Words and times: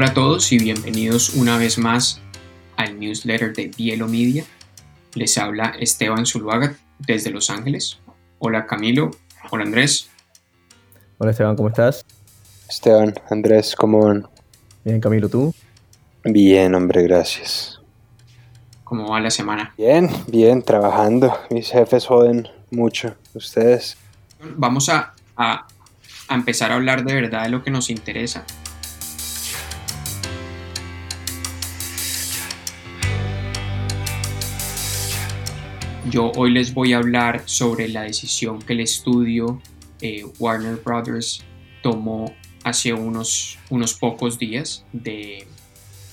Hola 0.00 0.12
a 0.12 0.14
todos 0.14 0.50
y 0.50 0.56
bienvenidos 0.56 1.34
una 1.34 1.58
vez 1.58 1.76
más 1.76 2.22
al 2.78 2.98
newsletter 2.98 3.52
de 3.52 3.70
Bielo 3.76 4.08
Media. 4.08 4.46
Les 5.12 5.36
habla 5.36 5.74
Esteban 5.78 6.24
Zuluaga 6.24 6.74
desde 6.98 7.28
Los 7.28 7.50
Ángeles. 7.50 7.98
Hola 8.38 8.64
Camilo, 8.64 9.10
hola 9.50 9.64
Andrés. 9.64 10.08
Hola 11.18 11.32
Esteban, 11.32 11.54
¿cómo 11.54 11.68
estás? 11.68 12.06
Esteban, 12.66 13.12
Andrés, 13.28 13.76
¿cómo 13.76 14.06
van? 14.06 14.26
Bien, 14.86 15.02
Camilo, 15.02 15.28
¿tú? 15.28 15.54
Bien, 16.24 16.74
hombre, 16.74 17.02
gracias. 17.02 17.82
¿Cómo 18.84 19.10
va 19.10 19.20
la 19.20 19.30
semana? 19.30 19.74
Bien, 19.76 20.08
bien, 20.28 20.62
trabajando. 20.62 21.38
Mis 21.50 21.68
jefes 21.68 22.06
joden 22.06 22.48
mucho. 22.70 23.16
¿Ustedes? 23.34 23.98
Vamos 24.56 24.88
a, 24.88 25.12
a, 25.36 25.66
a 26.26 26.34
empezar 26.34 26.72
a 26.72 26.76
hablar 26.76 27.04
de 27.04 27.12
verdad 27.12 27.42
de 27.42 27.50
lo 27.50 27.62
que 27.62 27.70
nos 27.70 27.90
interesa. 27.90 28.46
Yo 36.08 36.32
hoy 36.36 36.50
les 36.50 36.72
voy 36.72 36.94
a 36.94 36.96
hablar 36.96 37.42
sobre 37.44 37.86
la 37.88 38.02
decisión 38.02 38.60
que 38.60 38.72
el 38.72 38.80
estudio 38.80 39.60
eh, 40.00 40.24
Warner 40.38 40.76
Brothers 40.76 41.44
tomó 41.82 42.34
hace 42.64 42.94
unos, 42.94 43.58
unos 43.68 43.94
pocos 43.94 44.38
días 44.38 44.84
de 44.92 45.46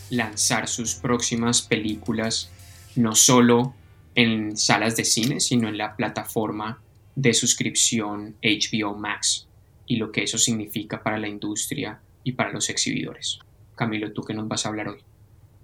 lanzar 0.10 0.68
sus 0.68 0.96
próximas 0.96 1.62
películas 1.62 2.52
no 2.96 3.16
solo 3.16 3.76
en 4.14 4.58
salas 4.58 4.98
de 4.98 5.06
cine, 5.06 5.40
sino 5.40 5.70
en 5.70 5.78
la 5.78 5.96
plataforma 5.96 6.82
de 7.16 7.34
suscripción 7.34 8.36
HBO 8.44 8.94
Max 8.96 9.48
y 9.86 9.96
lo 9.96 10.12
que 10.12 10.24
eso 10.24 10.38
significa 10.38 11.02
para 11.02 11.18
la 11.18 11.30
industria 11.30 12.02
y 12.26 12.34
para 12.34 12.52
los 12.52 12.70
exhibidores. 12.70 13.40
Camilo, 13.76 14.12
¿tú 14.12 14.24
qué 14.24 14.34
nos 14.34 14.48
vas 14.50 14.66
a 14.66 14.70
hablar 14.70 14.90
hoy? 14.90 15.00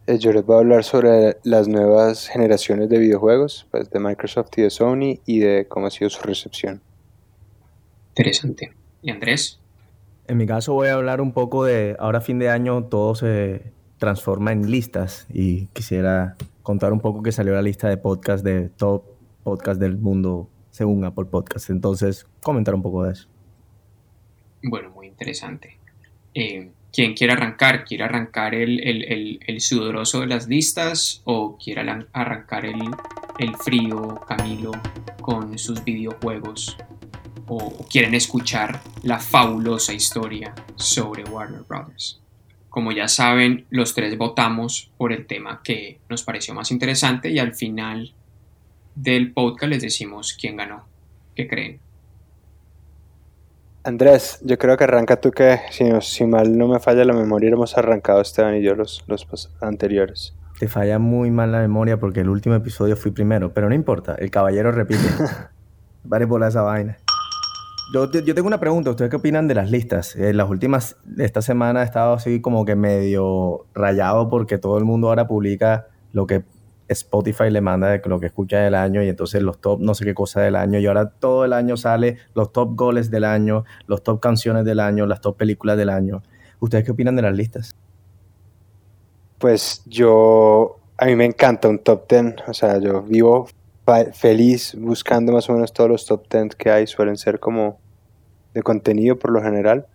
Eh, 0.05 0.19
yo 0.19 0.33
les 0.33 0.45
voy 0.45 0.57
a 0.57 0.59
hablar 0.59 0.83
sobre 0.83 1.37
las 1.43 1.67
nuevas 1.67 2.27
generaciones 2.27 2.89
de 2.89 2.99
videojuegos, 2.99 3.67
pues 3.71 3.89
de 3.89 3.99
Microsoft 3.99 4.49
y 4.57 4.63
de 4.63 4.69
Sony 4.69 5.19
y 5.25 5.39
de 5.39 5.65
cómo 5.67 5.87
ha 5.87 5.91
sido 5.91 6.09
su 6.09 6.21
recepción. 6.23 6.81
Interesante. 8.09 8.73
¿Y 9.01 9.11
Andrés? 9.11 9.59
En 10.27 10.37
mi 10.37 10.45
caso 10.45 10.73
voy 10.73 10.89
a 10.89 10.95
hablar 10.95 11.21
un 11.21 11.31
poco 11.31 11.63
de, 11.63 11.95
ahora 11.99 12.21
fin 12.21 12.39
de 12.39 12.49
año 12.49 12.83
todo 12.85 13.15
se 13.15 13.73
transforma 13.97 14.51
en 14.51 14.69
listas 14.69 15.25
y 15.33 15.67
quisiera 15.67 16.35
contar 16.61 16.91
un 16.91 16.99
poco 16.99 17.23
que 17.23 17.31
salió 17.31 17.53
la 17.53 17.61
lista 17.61 17.87
de 17.87 17.97
podcast 17.97 18.43
de 18.43 18.69
top 18.69 19.03
podcast 19.43 19.79
del 19.79 19.97
mundo 19.97 20.49
según 20.71 21.05
Apple 21.05 21.25
Podcast. 21.25 21.69
Entonces, 21.69 22.25
comentar 22.41 22.73
un 22.73 22.81
poco 22.81 23.03
de 23.03 23.13
eso. 23.13 23.29
Bueno, 24.63 24.89
muy 24.91 25.07
interesante. 25.07 25.77
Eh, 26.33 26.71
¿Quién 26.93 27.15
quiere 27.15 27.33
arrancar? 27.33 27.85
¿Quiere 27.85 28.03
arrancar 28.03 28.53
el, 28.53 28.79
el, 28.87 29.39
el, 29.47 29.61
sudoroso 29.61 30.21
de 30.21 30.27
las 30.27 30.47
listas 30.47 31.23
o 31.23 31.57
quiere 31.57 31.81
arrancar 32.13 32.65
el, 32.67 32.79
el 33.39 33.55
frío 33.55 34.21
Camilo 34.27 34.71
con 35.19 35.57
sus 35.57 35.83
videojuegos? 35.83 36.77
¿O, 37.47 37.57
¿O 37.57 37.87
quieren 37.87 38.13
escuchar 38.13 38.79
la 39.01 39.19
fabulosa 39.19 39.91
historia 39.91 40.53
sobre 40.75 41.23
Warner 41.23 41.63
Brothers? 41.63 42.21
Como 42.69 42.91
ya 42.91 43.07
saben, 43.07 43.65
los 43.71 43.95
tres 43.95 44.15
votamos 44.15 44.91
por 44.95 45.13
el 45.13 45.25
tema 45.25 45.61
que 45.63 45.99
nos 46.09 46.21
pareció 46.21 46.53
más 46.53 46.69
interesante 46.69 47.31
y 47.31 47.39
al 47.39 47.55
final 47.55 48.13
del 48.93 49.31
podcast 49.31 49.71
les 49.71 49.81
decimos 49.81 50.37
quién 50.39 50.57
ganó. 50.57 50.85
¿Qué 51.35 51.47
creen? 51.47 51.79
Andrés, 53.85 54.39
yo 54.43 54.57
creo 54.57 54.77
que 54.77 54.85
arranca 54.85 55.19
tú 55.19 55.31
que, 55.31 55.59
si, 55.71 55.83
no, 55.83 55.99
si 55.99 56.25
mal 56.25 56.57
no 56.57 56.69
me 56.69 56.79
falla 56.79 57.03
la 57.03 57.11
memoria, 57.11 57.49
hemos 57.49 57.77
arrancado 57.77 58.21
Esteban 58.21 58.55
y 58.55 58.61
yo 58.61 58.75
los, 58.75 59.03
los 59.07 59.51
anteriores. 59.59 60.33
Te 60.57 60.69
falla 60.69 60.99
muy 60.99 61.31
mal 61.31 61.51
la 61.51 61.59
memoria 61.59 61.99
porque 61.99 62.21
el 62.21 62.29
último 62.29 62.55
episodio 62.55 62.95
fui 62.95 63.11
primero, 63.11 63.53
pero 63.53 63.67
no 63.67 63.75
importa, 63.75 64.15
el 64.15 64.31
caballero 64.31 64.71
repite. 64.71 65.03
vale 66.05 66.25
por 66.25 66.41
esa 66.43 66.61
vaina. 66.61 66.97
Yo, 67.93 68.09
yo, 68.09 68.33
tengo 68.33 68.47
una 68.47 68.61
pregunta, 68.61 68.89
¿ustedes 68.89 69.11
qué 69.11 69.17
opinan 69.17 69.49
de 69.49 69.55
las 69.55 69.69
listas? 69.69 70.15
En 70.15 70.37
las 70.37 70.49
últimas, 70.49 70.95
esta 71.17 71.41
semana 71.41 71.81
he 71.81 71.85
estado 71.85 72.13
así 72.13 72.39
como 72.39 72.63
que 72.63 72.77
medio 72.77 73.65
rayado 73.73 74.29
porque 74.29 74.57
todo 74.57 74.77
el 74.77 74.85
mundo 74.85 75.09
ahora 75.09 75.27
publica 75.27 75.87
lo 76.13 76.25
que 76.25 76.43
Spotify 76.87 77.49
le 77.49 77.61
manda 77.61 78.01
lo 78.05 78.19
que 78.19 78.27
escucha 78.27 78.59
del 78.59 78.75
año 78.75 79.01
y 79.03 79.09
entonces 79.09 79.41
los 79.41 79.59
top 79.59 79.79
no 79.79 79.95
sé 79.95 80.05
qué 80.05 80.13
cosa 80.13 80.41
del 80.41 80.55
año 80.55 80.79
y 80.79 80.85
ahora 80.85 81.09
todo 81.09 81.45
el 81.45 81.53
año 81.53 81.77
sale 81.77 82.17
los 82.33 82.51
top 82.51 82.75
goles 82.75 83.09
del 83.09 83.23
año, 83.23 83.63
los 83.87 84.03
top 84.03 84.19
canciones 84.19 84.65
del 84.65 84.79
año, 84.79 85.05
las 85.05 85.21
top 85.21 85.37
películas 85.37 85.77
del 85.77 85.89
año. 85.89 86.23
¿Ustedes 86.59 86.83
qué 86.83 86.91
opinan 86.91 87.15
de 87.15 87.21
las 87.21 87.35
listas? 87.35 87.75
Pues 89.37 89.81
yo, 89.85 90.79
a 90.97 91.05
mí 91.05 91.15
me 91.15 91.25
encanta 91.25 91.67
un 91.67 91.79
top 91.79 92.09
10, 92.09 92.35
o 92.47 92.53
sea, 92.53 92.79
yo 92.79 93.01
vivo 93.01 93.47
feliz 94.13 94.75
buscando 94.77 95.33
más 95.33 95.49
o 95.49 95.53
menos 95.53 95.73
todos 95.73 95.89
los 95.89 96.05
top 96.05 96.25
10 96.31 96.55
que 96.55 96.69
hay, 96.69 96.87
suelen 96.87 97.17
ser 97.17 97.39
como 97.39 97.79
de 98.53 98.63
contenido 98.63 99.19
por 99.19 99.31
lo 99.31 99.41
general, 99.41 99.87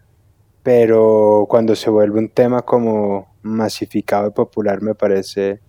pero 0.63 1.47
cuando 1.49 1.75
se 1.75 1.89
vuelve 1.89 2.19
un 2.19 2.29
tema 2.29 2.63
como 2.63 3.35
masificado 3.43 4.29
y 4.29 4.33
popular 4.33 4.83
me 4.83 4.95
parece 4.95 5.61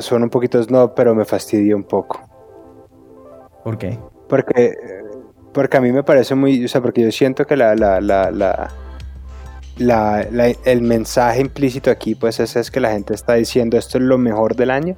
son 0.00 0.22
un 0.22 0.30
poquito 0.30 0.62
snob, 0.62 0.94
pero 0.94 1.14
me 1.14 1.24
fastidia 1.24 1.76
un 1.76 1.84
poco. 1.84 2.20
¿Por 3.64 3.78
qué? 3.78 3.98
Porque, 4.28 4.74
porque 5.52 5.76
a 5.76 5.80
mí 5.80 5.92
me 5.92 6.02
parece 6.02 6.34
muy, 6.34 6.64
o 6.64 6.68
sea, 6.68 6.80
porque 6.80 7.02
yo 7.02 7.12
siento 7.12 7.46
que 7.46 7.56
la, 7.56 7.74
la, 7.74 8.00
la, 8.00 8.30
la, 9.78 10.20
el 10.64 10.82
mensaje 10.82 11.40
implícito 11.40 11.90
aquí, 11.90 12.14
pues 12.14 12.40
es, 12.40 12.56
es 12.56 12.70
que 12.70 12.80
la 12.80 12.90
gente 12.90 13.14
está 13.14 13.34
diciendo 13.34 13.78
esto 13.78 13.98
es 13.98 14.04
lo 14.04 14.18
mejor 14.18 14.56
del 14.56 14.70
año. 14.70 14.96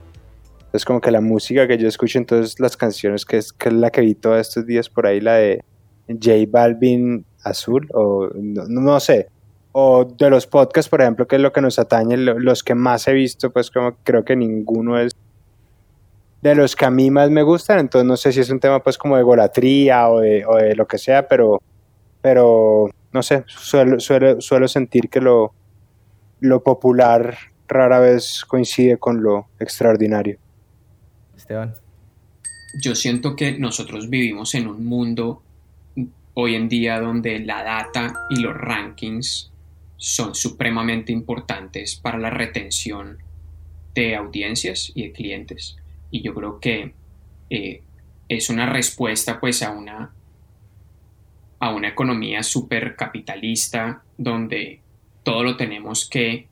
Es 0.72 0.84
como 0.84 1.00
que 1.00 1.10
la 1.10 1.20
música 1.20 1.68
que 1.68 1.78
yo 1.78 1.86
escucho, 1.86 2.18
entonces 2.18 2.58
las 2.58 2.76
canciones, 2.76 3.24
que 3.24 3.36
es, 3.36 3.52
que 3.52 3.68
es 3.68 3.74
la 3.74 3.90
que 3.90 4.00
vi 4.00 4.14
todos 4.14 4.40
estos 4.40 4.66
días 4.66 4.88
por 4.88 5.06
ahí, 5.06 5.20
la 5.20 5.34
de 5.34 5.64
J 6.08 6.32
Balvin 6.48 7.24
Azul, 7.44 7.88
o 7.94 8.28
no, 8.34 8.64
no 8.66 9.00
sé, 9.00 9.28
o 9.76 10.04
de 10.04 10.30
los 10.30 10.46
podcasts, 10.46 10.88
por 10.88 11.02
ejemplo, 11.02 11.26
que 11.26 11.34
es 11.34 11.42
lo 11.42 11.52
que 11.52 11.60
nos 11.60 11.80
atañe, 11.80 12.16
los 12.16 12.62
que 12.62 12.76
más 12.76 13.08
he 13.08 13.12
visto, 13.12 13.50
pues 13.50 13.72
como 13.72 13.96
creo 14.04 14.24
que 14.24 14.36
ninguno 14.36 14.96
es 15.00 15.10
de 16.42 16.54
los 16.54 16.76
que 16.76 16.84
a 16.84 16.90
mí 16.90 17.10
más 17.10 17.28
me 17.30 17.42
gustan, 17.42 17.80
entonces 17.80 18.06
no 18.06 18.16
sé 18.16 18.32
si 18.32 18.38
es 18.38 18.50
un 18.50 18.60
tema 18.60 18.80
pues 18.84 18.96
como 18.96 19.16
de 19.16 19.24
golatría 19.24 20.08
o 20.10 20.20
de, 20.20 20.46
o 20.46 20.54
de 20.54 20.76
lo 20.76 20.86
que 20.86 20.96
sea, 20.96 21.26
pero, 21.26 21.60
pero 22.22 22.88
no 23.12 23.22
sé, 23.24 23.42
suelo, 23.48 23.98
suelo, 23.98 24.68
sentir 24.68 25.08
que 25.08 25.20
lo, 25.20 25.52
lo 26.38 26.62
popular 26.62 27.36
rara 27.66 27.98
vez 27.98 28.44
coincide 28.46 28.98
con 28.98 29.24
lo 29.24 29.48
extraordinario. 29.58 30.38
Esteban. 31.36 31.74
Yo 32.80 32.94
siento 32.94 33.34
que 33.34 33.58
nosotros 33.58 34.08
vivimos 34.08 34.54
en 34.54 34.68
un 34.68 34.86
mundo 34.86 35.42
hoy 36.34 36.54
en 36.54 36.68
día 36.68 37.00
donde 37.00 37.40
la 37.40 37.64
data 37.64 38.14
y 38.30 38.36
los 38.36 38.56
rankings 38.56 39.50
son 40.04 40.34
supremamente 40.34 41.12
importantes 41.12 41.96
para 41.96 42.18
la 42.18 42.28
retención 42.28 43.20
de 43.94 44.14
audiencias 44.16 44.92
y 44.94 45.04
de 45.04 45.12
clientes. 45.12 45.78
Y 46.10 46.20
yo 46.20 46.34
creo 46.34 46.60
que 46.60 46.92
eh, 47.48 47.82
es 48.28 48.50
una 48.50 48.66
respuesta 48.66 49.40
pues 49.40 49.62
a 49.62 49.70
una, 49.70 50.12
a 51.58 51.74
una 51.74 51.88
economía 51.88 52.42
súper 52.42 52.96
capitalista 52.96 54.02
donde 54.18 54.82
todo 55.22 55.42
lo 55.42 55.56
tenemos 55.56 56.06
que 56.06 56.48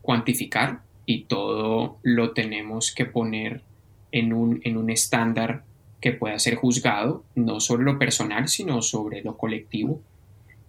cuantificar 0.00 0.80
y 1.04 1.24
todo 1.24 1.98
lo 2.02 2.32
tenemos 2.32 2.94
que 2.94 3.04
poner 3.04 3.64
en 4.12 4.32
un, 4.32 4.62
en 4.64 4.78
un 4.78 4.88
estándar 4.88 5.64
que 6.00 6.12
pueda 6.12 6.38
ser 6.38 6.54
juzgado, 6.54 7.22
no 7.34 7.60
sobre 7.60 7.84
lo 7.84 7.98
personal, 7.98 8.48
sino 8.48 8.80
sobre 8.80 9.20
lo 9.20 9.36
colectivo. 9.36 10.00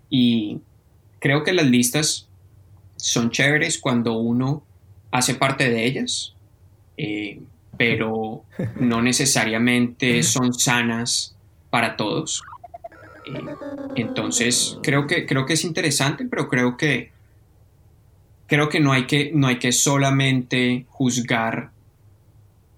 Y 0.10 0.60
creo 1.20 1.44
que 1.44 1.54
las 1.54 1.68
listas 1.68 2.28
son 2.96 3.32
chéveres 3.32 3.78
cuando 3.78 4.18
uno 4.18 4.64
hace 5.12 5.36
parte 5.36 5.70
de 5.70 5.86
ellas, 5.86 6.34
eh, 6.98 7.42
pero 7.78 8.44
no 8.80 9.02
necesariamente 9.02 10.22
son 10.24 10.54
sanas 10.54 11.36
para 11.70 11.96
todos. 11.96 12.44
Eh, 13.26 13.40
entonces, 13.96 14.78
creo 14.84 15.08
que, 15.08 15.26
creo 15.26 15.46
que 15.46 15.54
es 15.54 15.64
interesante, 15.64 16.26
pero 16.26 16.50
creo 16.50 16.78
que, 16.78 17.12
creo 18.48 18.70
que, 18.70 18.80
no, 18.80 18.92
hay 18.92 19.08
que 19.08 19.32
no 19.34 19.48
hay 19.48 19.60
que 19.60 19.72
solamente 19.72 20.86
juzgar 20.90 21.72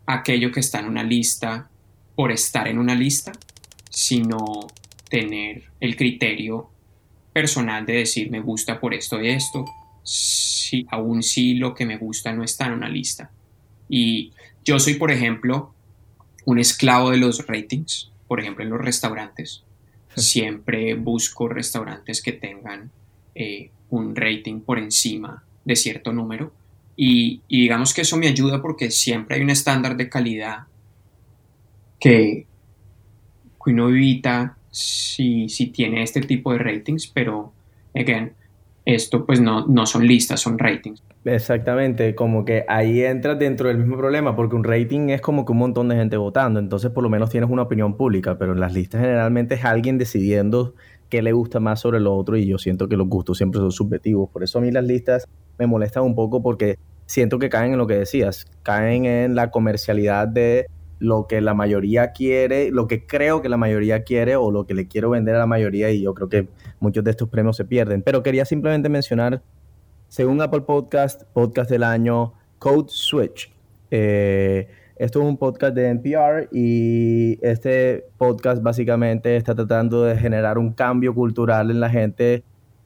aquello 0.06 0.52
que 0.52 0.60
está 0.60 0.80
en 0.80 0.88
una 0.88 1.04
lista 1.04 1.70
por 2.16 2.32
estar 2.32 2.68
en 2.68 2.78
una 2.78 2.96
lista, 2.96 3.32
sino 3.90 4.38
tener 5.10 5.64
el 5.80 5.96
criterio 5.96 6.71
personal 7.34 7.86
de 7.86 7.94
decir 7.94 8.30
me 8.30 8.42
gusta 8.42 8.80
por 8.80 8.94
esto 8.94 9.22
y 9.22 9.30
esto, 9.30 9.66
si, 10.04 10.86
aún 10.90 11.24
si 11.24 11.56
lo 11.56 11.74
que 11.74 11.86
me 11.86 11.98
gusta 11.98 12.34
no 12.34 12.44
está 12.44 12.68
en 12.68 12.74
una 12.74 12.90
lista. 12.90 13.32
Y 13.90 14.32
yo 14.64 14.80
soy, 14.80 14.96
por 14.96 15.12
ejemplo, 15.12 15.74
un 16.46 16.60
esclavo 16.60 17.12
de 17.12 17.18
los 17.18 17.46
ratings, 17.48 18.12
por 18.28 18.40
ejemplo, 18.40 18.64
en 18.64 18.70
los 18.70 18.82
restaurantes. 18.82 19.64
Siempre 20.16 20.94
busco 20.96 21.48
restaurantes 21.48 22.22
que 22.22 22.34
tengan 22.34 22.92
eh, 23.36 23.72
un 23.90 24.16
rating 24.16 24.62
por 24.62 24.80
encima 24.80 25.44
de 25.66 25.76
cierto 25.76 26.14
número. 26.14 26.52
Y, 26.96 27.42
digamos 27.50 27.94
que 27.94 28.02
eso 28.02 28.18
me 28.18 28.28
ayuda 28.28 28.62
porque 28.62 28.92
siempre 28.92 29.36
hay 29.36 29.42
un 29.42 29.50
estándar 29.50 29.96
de 29.96 30.10
calidad 30.10 30.68
que, 32.00 32.46
uno 33.66 33.90
evita 33.90 34.58
si, 34.72 35.50
si 35.50 35.68
tiene 35.68 36.02
este 36.02 36.22
tipo 36.22 36.54
de 36.54 36.60
ratings, 36.60 37.08
pero, 37.08 37.54
again, 37.94 38.34
esto 38.86 39.26
pues 39.26 39.40
no, 39.40 39.68
no 39.68 39.86
son 39.86 40.08
listas, 40.08 40.40
son 40.40 40.58
ratings. 40.58 41.04
Exactamente, 41.24 42.16
como 42.16 42.46
que 42.46 42.66
ahí 42.68 43.02
entras 43.02 43.38
dentro 43.38 43.68
del 43.68 43.78
mismo 43.78 43.98
problema, 43.98 44.36
porque 44.36 44.56
un 44.56 44.64
rating 44.64 45.10
es 45.10 45.22
como 45.22 45.46
que 45.46 45.52
un 45.52 45.60
montón 45.60 45.88
de 45.90 45.96
gente 45.96 46.18
votando, 46.18 46.60
entonces 46.60 46.90
por 46.90 47.04
lo 47.04 47.10
menos 47.10 47.30
tienes 47.30 47.50
una 47.50 47.62
opinión 47.62 47.96
pública, 47.96 48.40
pero 48.40 48.54
en 48.54 48.60
las 48.60 48.74
listas 48.74 49.02
generalmente 49.02 49.56
es 49.56 49.66
alguien 49.66 50.00
decidiendo 50.00 50.74
qué 51.10 51.22
le 51.22 51.32
gusta 51.32 51.60
más 51.60 51.82
sobre 51.82 52.00
lo 52.00 52.16
otro 52.16 52.38
y 52.38 52.48
yo 52.48 52.58
siento 52.58 52.88
que 52.88 52.98
los 52.98 53.08
gustos 53.08 53.38
siempre 53.38 53.60
son 53.60 53.72
subjetivos, 53.72 54.30
por 54.32 54.44
eso 54.44 54.58
a 54.58 54.62
mí 54.62 54.72
las 54.72 54.86
listas 54.86 55.28
me 55.60 55.68
molestan 55.68 56.04
un 56.04 56.16
poco 56.16 56.42
porque 56.42 56.80
siento 57.06 57.38
que 57.38 57.50
caen 57.50 57.74
en 57.74 57.78
lo 57.78 57.86
que 57.86 57.98
decías, 57.98 58.48
caen 58.64 59.06
en 59.06 59.36
la 59.36 59.52
comercialidad 59.52 60.28
de 60.28 60.66
lo 61.02 61.26
que 61.28 61.42
la 61.42 61.56
mayoría 61.56 62.12
quiere, 62.12 62.70
lo 62.70 62.88
que 62.88 63.08
creo 63.08 63.42
que 63.42 63.50
la 63.50 63.58
mayoría 63.58 64.04
quiere 64.04 64.36
o 64.36 64.52
lo 64.52 64.68
que 64.68 64.76
le 64.76 64.88
quiero 64.88 65.10
vender 65.10 65.36
a 65.36 65.40
la 65.40 65.48
mayoría 65.48 65.90
y 65.90 66.04
yo 66.04 66.14
creo 66.14 66.30
que 66.30 66.48
muchos 66.80 67.04
de 67.04 67.10
estos 67.10 67.28
premios 67.28 67.58
se 67.58 67.66
pierden. 67.66 68.04
Pero 68.04 68.22
quería 68.22 68.46
simplemente 68.46 68.88
mencionar, 68.88 69.42
según 70.08 70.40
Apple 70.42 70.62
Podcast, 70.62 71.24
podcast 71.34 71.72
del 71.72 71.82
año, 71.82 72.34
Code 72.60 72.90
Switch. 72.90 73.52
Eh, 73.90 74.70
esto 74.96 75.22
es 75.22 75.26
un 75.26 75.38
podcast 75.38 75.74
de 75.74 75.90
NPR 75.90 76.50
y 76.52 77.40
este 77.42 78.06
podcast 78.20 78.62
básicamente 78.62 79.36
está 79.36 79.56
tratando 79.56 80.04
de 80.04 80.16
generar 80.16 80.60
un 80.60 80.72
cambio 80.72 81.16
cultural 81.16 81.72
en 81.72 81.80
la 81.80 81.90
gente 81.90 82.44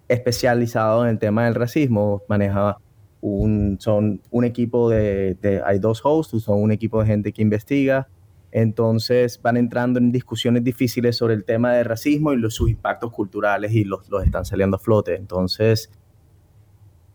especializado 0.08 1.04
en 1.04 1.10
el 1.10 1.20
tema 1.20 1.44
del 1.44 1.56
racismo. 1.56 2.22
Maneja 2.30 2.78
un, 3.26 3.78
son 3.80 4.22
un 4.30 4.46
equipo 4.46 4.90
de, 4.90 5.62
hay 5.66 5.80
dos 5.80 6.02
hosts, 6.04 6.44
son 6.44 6.62
un 6.62 6.72
equipo 6.72 7.02
de 7.02 7.08
gente 7.08 7.34
que 7.34 7.42
investiga. 7.42 8.08
Entonces 8.52 9.42
van 9.42 9.58
entrando 9.58 10.00
en 10.00 10.12
discusiones 10.12 10.64
difíciles 10.64 11.18
sobre 11.18 11.34
el 11.34 11.44
tema 11.44 11.74
de 11.74 11.84
racismo 11.84 12.34
y 12.34 12.52
sus 12.52 12.70
impactos 12.70 13.12
culturales 13.12 13.74
y 13.74 13.84
los, 13.84 14.08
los 14.10 14.24
están 14.24 14.46
saliendo 14.46 14.78
a 14.78 14.80
flote. 14.80 15.16
Entonces, 15.16 15.90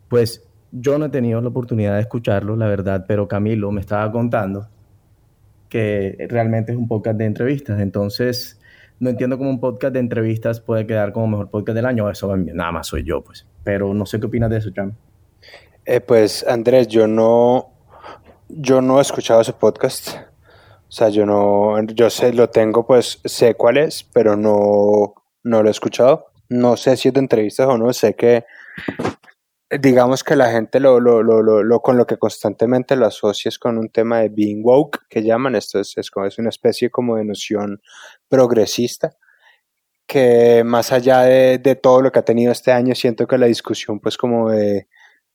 pues 0.08 0.46
yo 0.72 0.98
no 0.98 1.06
he 1.06 1.08
tenido 1.10 1.40
la 1.40 1.48
oportunidad 1.48 1.94
de 1.94 2.00
escucharlo, 2.00 2.56
la 2.56 2.66
verdad, 2.66 3.04
pero 3.06 3.28
Camilo 3.28 3.70
me 3.70 3.80
estaba 3.80 4.10
contando 4.10 4.68
que 5.68 6.26
realmente 6.28 6.72
es 6.72 6.78
un 6.78 6.88
podcast 6.88 7.18
de 7.18 7.26
entrevistas. 7.26 7.80
Entonces, 7.80 8.60
no 8.98 9.10
entiendo 9.10 9.38
cómo 9.38 9.50
un 9.50 9.60
podcast 9.60 9.94
de 9.94 10.00
entrevistas 10.00 10.60
puede 10.60 10.86
quedar 10.86 11.12
como 11.12 11.28
mejor 11.28 11.50
podcast 11.50 11.76
del 11.76 11.86
año. 11.86 12.10
Eso 12.10 12.36
nada 12.36 12.72
más 12.72 12.88
soy 12.88 13.04
yo, 13.04 13.22
pues. 13.22 13.46
Pero 13.62 13.94
no 13.94 14.04
sé 14.06 14.18
qué 14.18 14.26
opinas 14.26 14.50
de 14.50 14.58
eso, 14.58 14.70
Cham. 14.70 14.94
Eh, 15.92 16.00
pues, 16.00 16.46
Andrés, 16.46 16.86
yo 16.86 17.08
no, 17.08 17.74
yo 18.48 18.80
no 18.80 19.00
he 19.00 19.02
escuchado 19.02 19.40
ese 19.40 19.52
podcast. 19.54 20.18
O 20.88 20.92
sea, 20.92 21.08
yo 21.08 21.26
no, 21.26 21.82
yo 21.82 22.08
sé, 22.10 22.32
lo 22.32 22.48
tengo, 22.48 22.86
pues 22.86 23.18
sé 23.24 23.56
cuál 23.56 23.76
es, 23.76 24.04
pero 24.04 24.36
no, 24.36 25.14
no 25.42 25.62
lo 25.64 25.68
he 25.68 25.72
escuchado. 25.72 26.26
No 26.48 26.76
sé 26.76 26.96
si 26.96 27.08
es 27.08 27.14
de 27.14 27.18
entrevistas 27.18 27.66
o 27.66 27.76
no, 27.76 27.92
sé 27.92 28.14
que 28.14 28.44
digamos 29.80 30.22
que 30.22 30.36
la 30.36 30.52
gente 30.52 30.78
lo, 30.78 31.00
lo, 31.00 31.24
lo, 31.24 31.42
lo, 31.42 31.80
con 31.80 31.96
lo 31.96 32.06
que 32.06 32.18
constantemente 32.18 32.94
lo 32.94 33.06
asocia 33.06 33.48
es 33.48 33.58
con 33.58 33.76
un 33.76 33.88
tema 33.88 34.20
de 34.20 34.28
being 34.28 34.62
woke, 34.62 35.00
que 35.08 35.24
llaman, 35.24 35.56
esto 35.56 35.80
es, 35.80 35.98
es, 35.98 36.08
como, 36.08 36.24
es 36.26 36.38
una 36.38 36.50
especie 36.50 36.88
como 36.90 37.16
de 37.16 37.24
noción 37.24 37.82
progresista, 38.28 39.16
que 40.06 40.62
más 40.64 40.92
allá 40.92 41.22
de, 41.22 41.58
de, 41.58 41.74
todo 41.74 42.00
lo 42.00 42.12
que 42.12 42.20
ha 42.20 42.24
tenido 42.24 42.52
este 42.52 42.70
año, 42.70 42.94
siento 42.94 43.26
que 43.26 43.38
la 43.38 43.46
discusión 43.46 43.98
pues 43.98 44.16
como 44.16 44.50
de, 44.50 44.86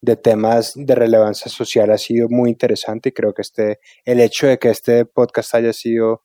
de 0.06 0.16
temas 0.16 0.74
de 0.76 0.96
relevancia 0.96 1.52
social 1.52 1.92
ha 1.92 1.98
sido 1.98 2.30
muy 2.30 2.50
interesante 2.50 3.10
y 3.10 3.12
creo 3.12 3.34
que 3.34 3.42
este, 3.42 3.80
el 4.06 4.20
hecho 4.20 4.48
de 4.48 4.60
que 4.60 4.70
este 4.70 5.06
podcast 5.06 5.56
haya 5.56 5.74
sido 5.74 6.22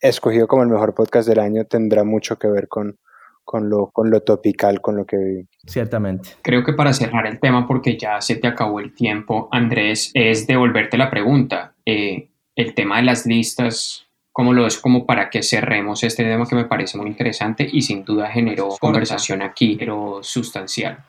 escogido 0.00 0.46
como 0.46 0.62
el 0.62 0.68
mejor 0.68 0.94
podcast 0.94 1.28
del 1.28 1.40
año 1.40 1.64
tendrá 1.64 2.04
mucho 2.04 2.38
que 2.38 2.48
ver 2.48 2.68
con, 2.68 2.98
con 3.44 3.68
lo, 3.68 3.90
con 3.90 4.08
lo 4.10 4.20
topical, 4.22 4.80
con 4.80 4.96
lo 4.96 5.04
que 5.04 5.16
vivimos. 5.16 5.50
Ciertamente. 5.66 6.30
Creo 6.42 6.64
que 6.64 6.72
para 6.72 6.92
cerrar 6.92 7.26
el 7.26 7.40
tema, 7.40 7.66
porque 7.66 7.98
ya 7.98 8.20
se 8.20 8.36
te 8.36 8.46
acabó 8.46 8.80
el 8.80 8.94
tiempo, 8.94 9.48
Andrés, 9.50 10.12
es 10.14 10.46
devolverte 10.46 10.96
la 10.96 11.10
pregunta. 11.10 11.74
Eh, 11.84 12.30
el 12.54 12.74
tema 12.74 12.98
de 12.98 13.02
las 13.02 13.26
listas, 13.26 14.06
¿cómo 14.32 14.52
lo 14.52 14.66
es 14.66 14.78
como 14.78 15.06
para 15.06 15.28
que 15.28 15.42
cerremos 15.42 16.04
este 16.04 16.22
tema 16.22 16.46
que 16.46 16.54
me 16.54 16.66
parece 16.66 16.96
muy 16.96 17.08
interesante 17.08 17.68
y 17.70 17.82
sin 17.82 18.04
duda 18.04 18.28
generó 18.28 18.68
conversación 18.80 19.42
aquí, 19.42 19.76
pero 19.76 20.20
sustancial? 20.22 21.04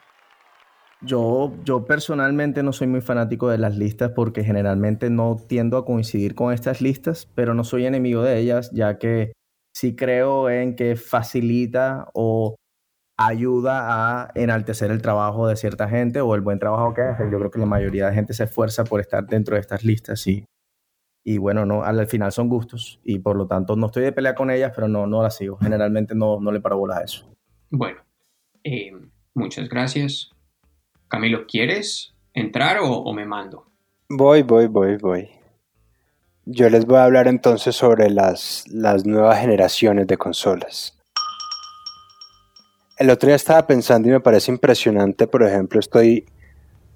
Yo, 1.04 1.54
yo 1.64 1.86
personalmente 1.86 2.62
no 2.62 2.74
soy 2.74 2.88
muy 2.88 3.02
fanático 3.02 3.50
de 3.50 3.58
las 3.58 3.76
listas 3.76 4.12
porque 4.12 4.44
generalmente 4.44 5.10
no 5.10 5.36
tiendo 5.36 5.78
a 5.78 5.86
coincidir 5.86 6.36
con 6.36 6.54
estas 6.54 6.80
listas, 6.80 7.28
pero 7.34 7.54
no 7.54 7.64
soy 7.64 7.86
enemigo 7.86 8.22
de 8.22 8.38
ellas, 8.38 8.70
ya 8.72 9.00
que 9.00 9.34
sí 9.74 9.96
creo 9.96 10.50
en 10.50 10.76
que 10.76 10.96
facilita 10.96 12.08
o 12.14 12.56
ayuda 13.18 14.24
a 14.24 14.32
enaltecer 14.36 14.92
el 14.92 15.02
trabajo 15.02 15.48
de 15.48 15.56
cierta 15.56 15.88
gente 15.88 16.22
o 16.22 16.36
el 16.36 16.42
buen 16.42 16.60
trabajo 16.60 16.94
que 16.94 17.02
hacen. 17.02 17.32
Yo 17.32 17.40
creo 17.40 17.52
que 17.52 17.60
la 17.60 17.66
mayoría 17.66 18.08
de 18.08 18.14
gente 18.14 18.34
se 18.34 18.44
esfuerza 18.44 18.84
por 18.84 19.00
estar 19.00 19.26
dentro 19.26 19.56
de 19.56 19.62
estas 19.62 19.84
listas 19.84 20.26
y, 20.28 20.46
y 21.24 21.38
bueno, 21.38 21.66
no, 21.66 21.84
al 21.84 22.06
final 22.08 22.32
son 22.32 22.50
gustos 22.50 23.00
y 23.04 23.20
por 23.20 23.36
lo 23.36 23.48
tanto 23.48 23.76
no 23.76 23.88
estoy 23.88 24.04
de 24.04 24.12
pelea 24.12 24.36
con 24.36 24.50
ellas, 24.50 24.72
pero 24.76 24.88
no, 24.88 25.08
no 25.08 25.22
las 25.22 25.36
sigo. 25.36 25.58
Generalmente 25.58 26.16
no, 26.16 26.40
no 26.40 26.52
le 26.52 26.62
paro 26.62 26.78
bola 26.78 26.98
a 26.98 27.04
eso. 27.04 27.32
Bueno, 27.70 28.00
eh, 28.64 28.92
muchas 29.34 29.70
gracias. 29.70 30.32
Camilo, 31.12 31.46
¿quieres 31.46 32.14
entrar 32.34 32.80
o, 32.80 32.90
o 32.90 33.14
me 33.14 33.26
mando? 33.26 33.66
Voy, 34.08 34.44
voy, 34.44 34.68
voy, 34.68 34.96
voy. 34.96 35.30
Yo 36.46 36.70
les 36.70 36.86
voy 36.86 37.00
a 37.00 37.04
hablar 37.04 37.28
entonces 37.28 37.76
sobre 37.76 38.10
las, 38.10 38.64
las 38.70 39.06
nuevas 39.06 39.42
generaciones 39.42 40.08
de 40.08 40.16
consolas. 40.16 40.98
El 42.98 43.10
otro 43.10 43.28
día 43.28 43.36
estaba 43.36 43.68
pensando 43.68 44.08
y 44.08 44.12
me 44.12 44.22
parece 44.22 44.54
impresionante, 44.54 45.28
por 45.28 45.44
ejemplo, 45.44 45.82
estoy 45.82 46.26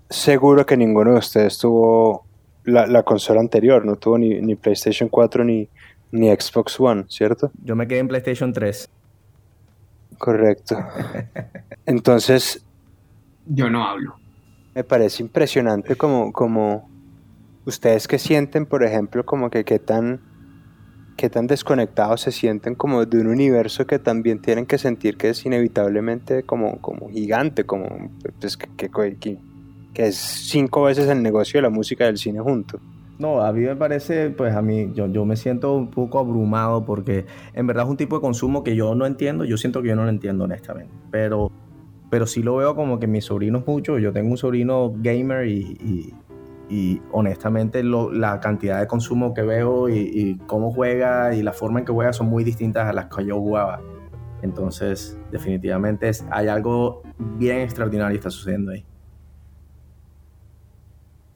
seguro 0.10 0.66
que 0.66 0.78
ninguno 0.78 1.12
de 1.12 1.20
ustedes 1.20 1.58
tuvo 1.58 2.26
la, 2.64 3.04
consola 3.04 3.42
anterior, 3.42 3.84
no 3.84 3.98
tuvo 3.98 4.18
ni, 4.18 4.40
ni 4.40 4.56
PlayStation 4.56 5.10
4 5.10 5.44
ni, 5.44 5.68
ni 6.12 6.30
Xbox 6.30 6.80
One, 6.80 7.04
¿cierto? 7.10 7.52
Yo 7.62 7.76
me 7.76 7.86
quedé 7.86 8.00
en 8.00 8.08
PlayStation 8.08 8.54
3. 8.54 8.90
Correcto. 10.18 10.78
Entonces... 11.86 12.65
Yo 13.48 13.70
no 13.70 13.86
hablo. 13.86 14.16
Me 14.74 14.84
parece 14.84 15.24
impresionante 15.24 15.96
como, 15.96 16.34
como, 16.34 16.90
¿Ustedes 17.66 18.08
qué 18.08 18.20
sienten, 18.20 18.68
por 18.68 18.84
ejemplo, 18.84 19.26
como 19.26 19.50
que 19.50 19.64
qué 19.64 19.80
tan, 19.80 20.22
qué 21.18 21.32
tan 21.32 21.48
desconectados 21.48 22.22
se 22.22 22.32
sienten 22.32 22.76
como 22.76 23.04
de 23.08 23.20
un 23.20 23.28
universo 23.28 23.88
que 23.88 23.98
también 23.98 24.40
tienen 24.40 24.68
que 24.68 24.78
sentir 24.78 25.18
que 25.18 25.30
es 25.30 25.44
inevitablemente 25.48 26.44
como, 26.44 26.80
como 26.80 27.10
gigante, 27.10 27.64
como 27.64 28.12
pues, 28.40 28.56
que, 28.56 28.68
que, 28.78 29.40
que, 29.94 30.06
es 30.06 30.16
cinco 30.16 30.84
veces 30.84 31.10
el 31.10 31.24
negocio 31.24 31.58
de 31.58 31.64
la 31.64 31.72
música 31.72 32.04
y 32.04 32.08
del 32.08 32.18
cine 32.20 32.40
junto? 32.40 32.80
No, 33.18 33.42
a 33.42 33.52
mí 33.52 33.62
me 33.62 33.76
parece, 33.76 34.30
pues 34.30 34.54
a 34.54 34.62
mí, 34.62 34.92
yo, 34.94 35.08
yo 35.08 35.26
me 35.26 35.36
siento 35.36 35.74
un 35.74 35.90
poco 35.90 36.20
abrumado 36.20 36.86
porque 36.86 37.26
en 37.54 37.66
verdad 37.66 37.86
es 37.86 37.90
un 37.90 37.98
tipo 37.98 38.18
de 38.18 38.22
consumo 38.22 38.64
que 38.64 38.76
yo 38.76 38.94
no 38.94 39.08
entiendo, 39.08 39.44
yo 39.44 39.58
siento 39.58 39.82
que 39.82 39.88
yo 39.88 39.96
no 39.96 40.04
lo 40.04 40.10
entiendo 40.10 40.44
honestamente, 40.44 40.94
pero, 41.10 41.52
pero 42.10 42.26
sí 42.26 42.44
lo 42.44 42.56
veo 42.58 42.76
como 42.76 43.00
que 43.00 43.08
mis 43.08 43.26
sobrinos 43.26 43.66
mucho, 43.68 44.00
yo 44.00 44.14
tengo 44.14 44.32
un 44.32 44.38
sobrino 44.38 44.94
gamer 44.96 45.48
y 45.48 46.14
y 46.70 47.02
honestamente 47.12 47.84
la 47.84 48.40
cantidad 48.40 48.80
de 48.80 48.88
consumo 48.88 49.34
que 49.34 49.44
veo 49.44 49.90
y, 49.90 50.40
cómo 50.48 50.72
juega 50.72 51.36
y 51.36 51.44
la 51.44 51.54
forma 51.54 51.80
en 51.80 51.86
que 51.86 51.92
juega 51.92 52.14
son 52.14 52.28
muy 52.28 52.44
distintas 52.44 52.88
a 52.88 52.94
las 52.94 53.06
que 53.06 53.26
yo 53.26 53.40
jugaba. 53.40 53.82
Entonces, 54.42 55.18
definitivamente 55.32 56.12
hay 56.30 56.48
algo 56.48 57.04
bien 57.18 57.62
extraordinario 57.62 58.14
que 58.14 58.20
está 58.20 58.30
sucediendo 58.30 58.72
ahí. 58.72 58.86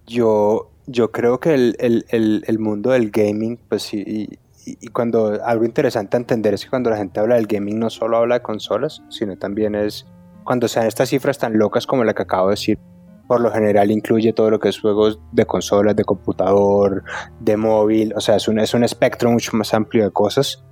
Yo, 0.05 0.71
yo 0.87 1.11
creo 1.11 1.39
que 1.39 1.53
el, 1.53 1.75
el, 1.79 2.43
el, 2.47 2.59
mundo 2.59 2.91
del 2.91 3.11
gaming, 3.11 3.59
pues 3.69 3.93
y, 3.93 4.39
y, 4.65 4.87
cuando 4.87 5.39
algo 5.43 5.65
interesante 5.65 6.17
a 6.17 6.19
entender 6.19 6.55
es 6.55 6.63
que 6.63 6.69
cuando 6.69 6.89
la 6.89 6.97
gente 6.97 7.19
habla 7.19 7.35
del 7.35 7.45
gaming 7.45 7.77
no 7.77 7.91
solo 7.91 8.17
habla 8.17 8.35
de 8.35 8.41
consolas, 8.41 9.03
sino 9.09 9.37
también 9.37 9.75
es 9.75 10.07
cuando 10.49 10.67
sean 10.67 10.87
estas 10.87 11.09
cifras 11.09 11.37
tan 11.37 11.59
locas 11.59 11.85
como 11.85 12.03
la 12.03 12.15
que 12.15 12.23
acabo 12.23 12.47
de 12.47 12.53
decir, 12.53 12.79
por 13.27 13.39
lo 13.39 13.51
general 13.51 13.91
incluye 13.91 14.33
todo 14.33 14.49
lo 14.49 14.57
que 14.57 14.69
es 14.69 14.79
juegos 14.79 15.19
de 15.31 15.45
consolas, 15.45 15.95
de 15.95 16.03
computador, 16.03 17.03
de 17.39 17.55
móvil, 17.55 18.15
o 18.15 18.19
sea, 18.19 18.37
es 18.37 18.47
un, 18.47 18.57
es 18.57 18.73
un 18.73 18.83
espectro 18.83 19.29
mucho 19.29 19.55
más 19.55 19.75
amplio 19.75 20.05
de 20.05 20.09
cosas, 20.09 20.65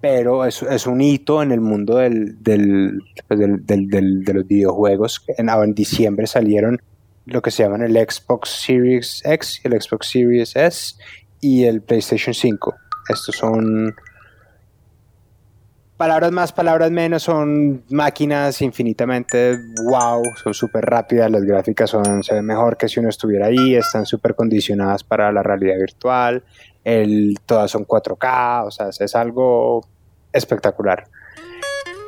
pero 0.00 0.46
es, 0.46 0.62
es 0.62 0.86
un 0.86 1.02
hito 1.02 1.42
en 1.42 1.52
el 1.52 1.60
mundo 1.60 1.96
del, 1.96 2.42
del, 2.42 2.98
pues, 3.28 3.38
del, 3.38 3.88
del, 3.88 4.24
de 4.24 4.32
los 4.32 4.46
videojuegos. 4.46 5.22
En, 5.36 5.50
en 5.50 5.74
diciembre 5.74 6.26
salieron 6.26 6.80
lo 7.26 7.42
que 7.42 7.50
se 7.50 7.62
llaman 7.62 7.82
el 7.82 7.96
Xbox 7.96 8.48
Series 8.48 9.20
X, 9.26 9.60
el 9.64 9.78
Xbox 9.78 10.06
Series 10.08 10.56
S 10.56 10.94
y 11.42 11.64
el 11.64 11.82
PlayStation 11.82 12.32
5. 12.32 12.74
Estos 13.10 13.36
son 13.36 13.94
palabras 16.00 16.32
más, 16.32 16.50
palabras 16.50 16.90
menos, 16.90 17.24
son 17.24 17.84
máquinas 17.90 18.62
infinitamente 18.62 19.58
wow, 19.84 20.22
son 20.42 20.54
súper 20.54 20.86
rápidas, 20.86 21.30
las 21.30 21.42
gráficas 21.42 21.90
son, 21.90 22.22
se 22.22 22.36
ven 22.36 22.46
mejor 22.46 22.78
que 22.78 22.88
si 22.88 23.00
uno 23.00 23.10
estuviera 23.10 23.48
ahí, 23.48 23.74
están 23.74 24.06
súper 24.06 24.34
condicionadas 24.34 25.04
para 25.04 25.30
la 25.30 25.42
realidad 25.42 25.76
virtual, 25.76 26.42
todas 27.44 27.70
son 27.70 27.86
4K, 27.86 28.66
o 28.66 28.70
sea, 28.70 28.88
es 28.88 29.14
algo 29.14 29.86
espectacular. 30.32 31.04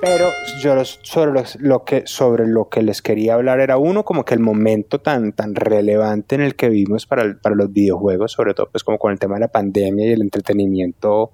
Pero 0.00 0.24
yo 0.62 0.82
sobre 0.86 1.44
lo, 1.58 1.84
que, 1.84 2.04
sobre 2.06 2.46
lo 2.46 2.70
que 2.70 2.80
les 2.80 3.02
quería 3.02 3.34
hablar 3.34 3.60
era 3.60 3.76
uno, 3.76 4.06
como 4.06 4.24
que 4.24 4.32
el 4.32 4.40
momento 4.40 5.02
tan, 5.02 5.34
tan 5.34 5.54
relevante 5.54 6.34
en 6.34 6.40
el 6.40 6.56
que 6.56 6.70
vivimos 6.70 7.06
para, 7.06 7.36
para 7.42 7.54
los 7.54 7.70
videojuegos, 7.70 8.32
sobre 8.32 8.54
todo 8.54 8.70
pues 8.70 8.84
como 8.84 8.98
con 8.98 9.12
el 9.12 9.18
tema 9.18 9.34
de 9.34 9.40
la 9.40 9.48
pandemia 9.48 10.06
y 10.06 10.12
el 10.12 10.22
entretenimiento 10.22 11.30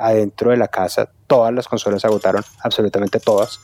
adentro 0.00 0.50
de 0.50 0.56
la 0.56 0.68
casa, 0.68 1.10
todas 1.26 1.52
las 1.52 1.68
consolas 1.68 2.04
agotaron, 2.04 2.42
absolutamente 2.62 3.20
todas. 3.20 3.60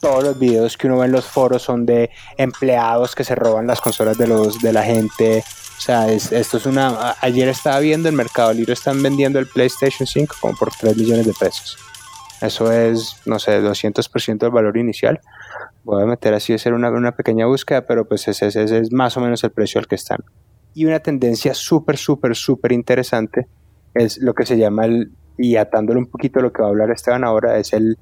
Todos 0.00 0.22
los 0.22 0.38
videos 0.38 0.76
que 0.76 0.86
uno 0.86 0.98
ve 0.98 1.06
en 1.06 1.12
los 1.12 1.24
foros 1.24 1.62
son 1.62 1.86
de 1.86 2.10
empleados 2.36 3.14
que 3.14 3.24
se 3.24 3.34
roban 3.34 3.66
las 3.66 3.80
consolas 3.80 4.18
de, 4.18 4.26
los, 4.26 4.60
de 4.60 4.72
la 4.72 4.82
gente. 4.82 5.42
O 5.78 5.80
sea, 5.80 6.10
esto 6.10 6.58
es 6.58 6.66
una... 6.66 7.16
Ayer 7.20 7.48
estaba 7.48 7.78
viendo 7.80 8.08
el 8.08 8.14
Mercado 8.14 8.52
Libre, 8.52 8.74
están 8.74 9.02
vendiendo 9.02 9.38
el 9.38 9.46
PlayStation 9.46 10.06
5 10.06 10.36
como 10.40 10.56
por 10.56 10.70
3 10.70 10.96
millones 10.96 11.26
de 11.26 11.32
pesos. 11.32 11.78
Eso 12.40 12.70
es, 12.70 13.16
no 13.24 13.38
sé, 13.38 13.62
200% 13.62 14.38
del 14.38 14.50
valor 14.50 14.76
inicial. 14.76 15.20
Voy 15.84 16.02
a 16.02 16.06
meter 16.06 16.34
así, 16.34 16.52
hacer 16.52 16.74
una, 16.74 16.90
una 16.90 17.12
pequeña 17.12 17.46
búsqueda, 17.46 17.86
pero 17.86 18.06
pues 18.06 18.28
ese, 18.28 18.46
es 18.48 18.92
más 18.92 19.16
o 19.16 19.20
menos 19.20 19.42
el 19.44 19.50
precio 19.50 19.78
al 19.78 19.86
que 19.86 19.94
están. 19.94 20.18
Y 20.74 20.84
una 20.84 21.00
tendencia 21.00 21.54
súper, 21.54 21.96
súper, 21.96 22.36
súper 22.36 22.72
interesante 22.72 23.46
es 23.94 24.18
lo 24.18 24.34
que 24.34 24.44
se 24.44 24.58
llama 24.58 24.84
el, 24.84 25.12
y 25.38 25.56
atándolo 25.56 26.00
un 26.00 26.06
poquito 26.06 26.38
a 26.38 26.42
lo 26.42 26.52
que 26.52 26.62
va 26.62 26.68
a 26.68 26.70
hablar 26.70 26.90
Esteban 26.90 27.24
ahora, 27.24 27.58
es 27.58 27.72
el, 27.72 27.98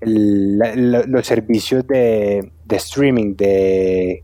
los 0.00 1.26
servicios 1.26 1.86
de, 1.86 2.52
de, 2.64 2.76
streaming, 2.76 3.34
de... 3.36 4.22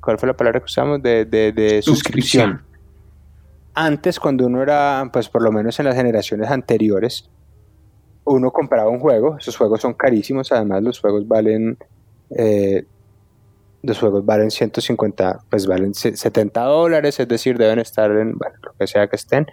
¿Cuál 0.00 0.18
fue 0.18 0.28
la 0.28 0.36
palabra 0.36 0.60
que 0.60 0.66
usamos? 0.66 1.02
De, 1.02 1.24
de, 1.24 1.82
suscripción. 1.82 2.62
Antes, 3.74 4.18
cuando 4.18 4.46
uno 4.46 4.62
era, 4.62 5.08
pues 5.12 5.28
por 5.28 5.42
lo 5.42 5.52
menos 5.52 5.78
en 5.78 5.86
las 5.86 5.96
generaciones 5.96 6.50
anteriores, 6.50 7.28
uno 8.24 8.50
compraba 8.50 8.88
un 8.88 8.98
juego, 8.98 9.36
esos 9.38 9.56
juegos 9.56 9.80
son 9.80 9.94
carísimos, 9.94 10.50
además 10.50 10.82
los 10.82 11.00
juegos 11.00 11.28
valen, 11.28 11.76
eh, 12.30 12.84
los 13.82 13.98
juegos 13.98 14.24
valen 14.24 14.50
150, 14.50 15.44
pues 15.48 15.66
valen 15.66 15.94
70 15.94 16.60
dólares, 16.62 17.20
es 17.20 17.28
decir, 17.28 17.58
deben 17.58 17.78
estar 17.78 18.10
en 18.10 18.32
lo 18.32 18.72
que 18.78 18.86
sea 18.86 19.06
que 19.08 19.16
estén. 19.16 19.46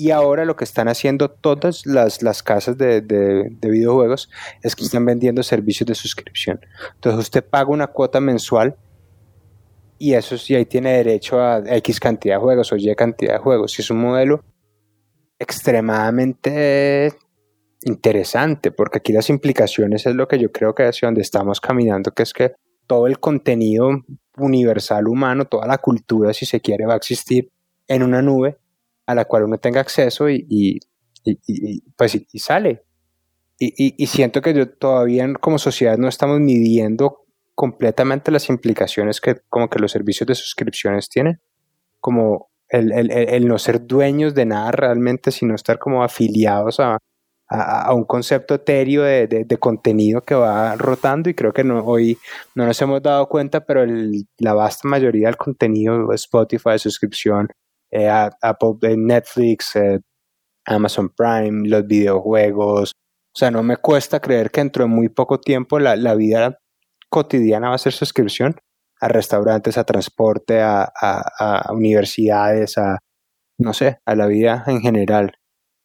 Y 0.00 0.12
ahora 0.12 0.46
lo 0.46 0.56
que 0.56 0.64
están 0.64 0.88
haciendo 0.88 1.30
todas 1.30 1.84
las, 1.84 2.22
las 2.22 2.42
casas 2.42 2.78
de, 2.78 3.02
de, 3.02 3.50
videojuegos 3.62 4.30
es 4.62 4.74
que 4.74 4.84
están 4.84 5.04
vendiendo 5.04 5.42
servicios 5.42 5.86
de 5.86 5.94
suscripción. 5.94 6.58
Entonces 6.94 7.20
usted 7.20 7.44
paga 7.44 7.68
una 7.68 7.86
cuota 7.86 8.18
mensual 8.18 8.78
y 9.98 10.14
eso 10.14 10.38
sí, 10.38 10.54
ahí 10.54 10.64
tiene 10.64 10.94
derecho 10.94 11.38
a 11.38 11.58
X 11.76 12.00
cantidad 12.00 12.36
de 12.36 12.40
juegos 12.40 12.72
o 12.72 12.76
Y 12.76 12.94
cantidad 12.94 13.34
de 13.34 13.38
juegos. 13.40 13.72
Si 13.72 13.82
es 13.82 13.90
un 13.90 14.00
modelo 14.00 14.42
extremadamente 15.38 17.12
interesante, 17.82 18.70
porque 18.70 19.00
aquí 19.00 19.12
las 19.12 19.28
implicaciones 19.28 20.06
es 20.06 20.14
lo 20.14 20.26
que 20.28 20.38
yo 20.38 20.50
creo 20.50 20.74
que 20.74 20.88
es 20.88 20.98
donde 21.02 21.20
estamos 21.20 21.60
caminando, 21.60 22.12
que 22.12 22.22
es 22.22 22.32
que 22.32 22.54
todo 22.86 23.06
el 23.06 23.20
contenido 23.20 23.90
universal 24.38 25.08
humano, 25.08 25.44
toda 25.44 25.66
la 25.66 25.76
cultura, 25.76 26.32
si 26.32 26.46
se 26.46 26.62
quiere, 26.62 26.86
va 26.86 26.94
a 26.94 26.96
existir 26.96 27.50
en 27.86 28.02
una 28.02 28.22
nube 28.22 28.56
a 29.10 29.14
la 29.14 29.24
cual 29.24 29.44
uno 29.44 29.58
tenga 29.58 29.80
acceso 29.80 30.28
y, 30.28 30.46
y, 30.48 30.80
y, 31.24 31.80
pues 31.96 32.14
y, 32.14 32.38
sale. 32.38 32.84
Y, 33.58 34.06
siento 34.06 34.40
que 34.40 34.54
yo 34.54 34.70
todavía 34.70 35.30
como 35.34 35.58
sociedad 35.58 35.98
no 35.98 36.08
estamos 36.08 36.40
midiendo 36.40 37.26
completamente 37.54 38.30
las 38.30 38.48
implicaciones 38.48 39.20
que 39.20 39.36
como 39.50 39.68
que 39.68 39.78
los 39.78 39.92
servicios 39.92 40.26
de 40.26 40.34
suscripciones 40.34 41.10
tienen, 41.10 41.40
como 42.00 42.50
el, 42.70 42.92
el, 42.92 43.10
el 43.10 43.48
no 43.48 43.58
ser 43.58 43.86
dueños 43.86 44.34
de 44.34 44.46
nada 44.46 44.70
realmente, 44.72 45.30
sino 45.30 45.54
estar 45.54 45.78
como 45.78 46.02
afiliados 46.02 46.80
a, 46.80 46.98
a, 47.50 47.92
un 47.92 48.04
concepto 48.04 48.54
etéreo 48.54 49.02
de, 49.02 49.26
de, 49.26 49.58
contenido 49.58 50.22
que 50.22 50.34
va 50.34 50.76
rotando 50.76 51.28
y 51.28 51.34
creo 51.34 51.52
que 51.52 51.64
no, 51.64 51.84
hoy 51.84 52.16
no 52.54 52.64
nos 52.64 52.80
hemos 52.80 53.02
dado 53.02 53.28
cuenta, 53.28 53.64
pero 53.64 53.84
la 54.38 54.54
vasta 54.54 54.88
mayoría 54.88 55.26
del 55.26 55.36
contenido, 55.36 56.12
Spotify, 56.12 56.78
suscripción, 56.78 57.48
eh, 57.90 58.08
Apple, 58.08 58.74
eh, 58.82 58.96
Netflix, 58.96 59.76
eh, 59.76 60.00
Amazon 60.66 61.10
Prime, 61.10 61.68
los 61.68 61.86
videojuegos, 61.86 62.92
o 63.34 63.38
sea, 63.38 63.50
no 63.50 63.62
me 63.62 63.76
cuesta 63.76 64.20
creer 64.20 64.50
que 64.50 64.60
dentro 64.60 64.84
de 64.84 64.90
muy 64.90 65.08
poco 65.08 65.40
tiempo 65.40 65.78
la, 65.78 65.96
la 65.96 66.14
vida 66.14 66.58
cotidiana 67.08 67.68
va 67.68 67.76
a 67.76 67.78
ser 67.78 67.92
suscripción 67.92 68.56
a 69.00 69.08
restaurantes, 69.08 69.78
a 69.78 69.84
transporte, 69.84 70.60
a, 70.60 70.82
a, 70.82 71.68
a 71.68 71.72
universidades, 71.72 72.76
a, 72.76 72.98
no 73.58 73.72
sé, 73.72 73.98
a 74.04 74.14
la 74.14 74.26
vida 74.26 74.64
en 74.66 74.80
general. 74.80 75.34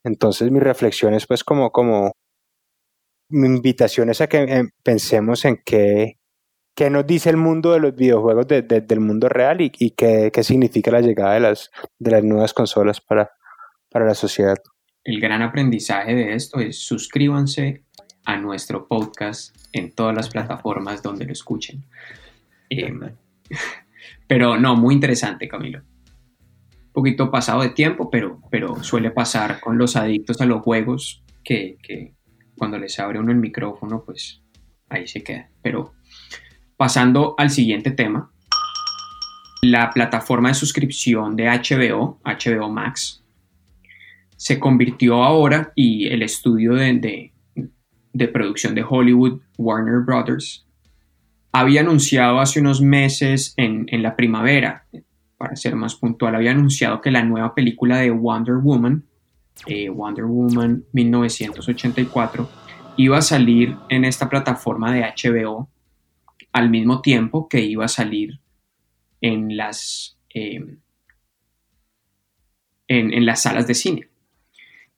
Entonces 0.04 0.52
mi 0.52 0.60
reflexión 0.60 1.14
es 1.14 1.26
pues 1.28 1.44
como, 1.44 1.72
como 1.72 2.12
mi 3.30 3.48
invitación 3.48 4.10
es 4.10 4.22
a 4.22 4.28
que 4.28 4.44
eh, 4.44 4.64
pensemos 4.84 5.46
en 5.46 5.62
qué, 5.66 6.18
qué 6.76 6.90
nos 6.90 7.08
dice 7.08 7.30
el 7.30 7.38
mundo 7.38 7.72
de 7.72 7.80
los 7.80 7.96
videojuegos 7.96 8.48
del 8.48 9.00
mundo 9.00 9.30
real 9.30 9.62
y, 9.62 9.72
y 9.80 9.92
qué, 9.92 10.32
significa 10.44 10.92
la 10.92 11.02
llegada 11.02 11.34
de 11.36 11.40
las, 11.40 11.72
de 11.98 12.12
las 12.12 12.24
nuevas 12.24 12.54
consolas 12.54 13.02
para, 13.02 13.32
para 13.90 14.06
la 14.06 14.16
sociedad. 14.16 14.58
El 15.04 15.20
gran 15.22 15.42
aprendizaje 15.42 16.16
de 16.16 16.34
esto 16.34 16.60
es 16.60 16.80
suscríbanse 16.80 17.84
a 18.26 18.38
nuestro 18.38 18.88
podcast 18.88 19.56
en 19.72 19.92
todas 19.94 20.16
las 20.16 20.30
plataformas 20.30 21.02
donde 21.02 21.26
lo 21.26 21.32
escuchen. 21.32 21.86
Em, 22.70 23.00
pero 24.28 24.58
no, 24.58 24.76
muy 24.76 24.96
interesante, 24.96 25.48
Camilo 25.48 25.82
poquito 26.96 27.30
pasado 27.30 27.62
de 27.62 27.70
tiempo, 27.70 28.10
pero, 28.10 28.40
pero 28.50 28.82
suele 28.82 29.12
pasar 29.12 29.60
con 29.60 29.78
los 29.78 29.98
adictos 29.98 30.40
a 30.40 30.46
los 30.46 30.62
juegos 30.62 31.24
que, 31.44 31.78
que 31.84 32.14
cuando 32.58 32.80
les 32.80 32.98
abre 33.00 33.20
uno 33.20 33.32
el 33.32 33.38
micrófono, 33.38 34.02
pues 34.04 34.42
ahí 34.88 35.06
se 35.06 35.22
queda. 35.22 35.50
Pero 35.62 35.94
pasando 36.78 37.36
al 37.38 37.50
siguiente 37.50 37.92
tema, 37.92 38.32
la 39.62 39.90
plataforma 39.90 40.50
de 40.50 40.56
suscripción 40.56 41.36
de 41.36 41.46
HBO, 41.46 42.20
HBO 42.24 42.70
Max, 42.70 43.24
se 44.36 44.60
convirtió 44.60 45.24
ahora 45.24 45.72
y 45.76 46.08
el 46.08 46.22
estudio 46.22 46.74
de, 46.74 47.32
de, 48.14 48.28
producción 48.28 48.76
de 48.76 48.86
Hollywood, 48.88 49.42
Warner 49.58 50.02
Brothers, 50.02 50.68
había 51.52 51.82
anunciado 51.82 52.40
hace 52.40 52.60
unos 52.60 52.82
meses 52.82 53.54
en, 53.58 53.86
en 53.90 54.04
la 54.04 54.16
primavera, 54.16 54.86
para 55.38 55.56
ser 55.56 55.76
más 55.76 55.96
puntual, 55.96 56.36
había 56.36 56.52
anunciado 56.52 57.02
que 57.02 57.12
la 57.12 57.24
nueva 57.24 57.56
película 57.56 57.98
de 57.98 58.12
Wonder 58.12 58.56
Woman, 58.56 59.06
eh, 59.68 59.90
Wonder 59.90 60.26
Woman 60.26 60.84
1984, 60.92 62.50
iba 62.98 63.18
a 63.18 63.22
salir 63.22 63.76
en 63.90 64.06
esta 64.06 64.30
plataforma 64.30 64.94
de 64.94 65.02
HBO 65.02 65.70
al 66.56 66.70
mismo 66.70 67.02
tiempo 67.02 67.50
que 67.50 67.60
iba 67.60 67.84
a 67.84 67.90
salir 67.90 68.40
en 69.20 69.58
las, 69.58 70.18
eh, 70.34 70.64
en, 72.88 73.26
las 73.26 73.42
salas 73.42 73.68
de 73.68 73.74
cine. 73.74 74.08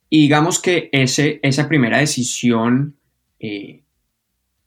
Y 0.08 0.22
digamos 0.22 0.62
que 0.62 0.88
ese, 0.92 1.40
esa 1.42 1.68
primera 1.68 1.98
decisión 1.98 2.96
eh, 3.40 3.82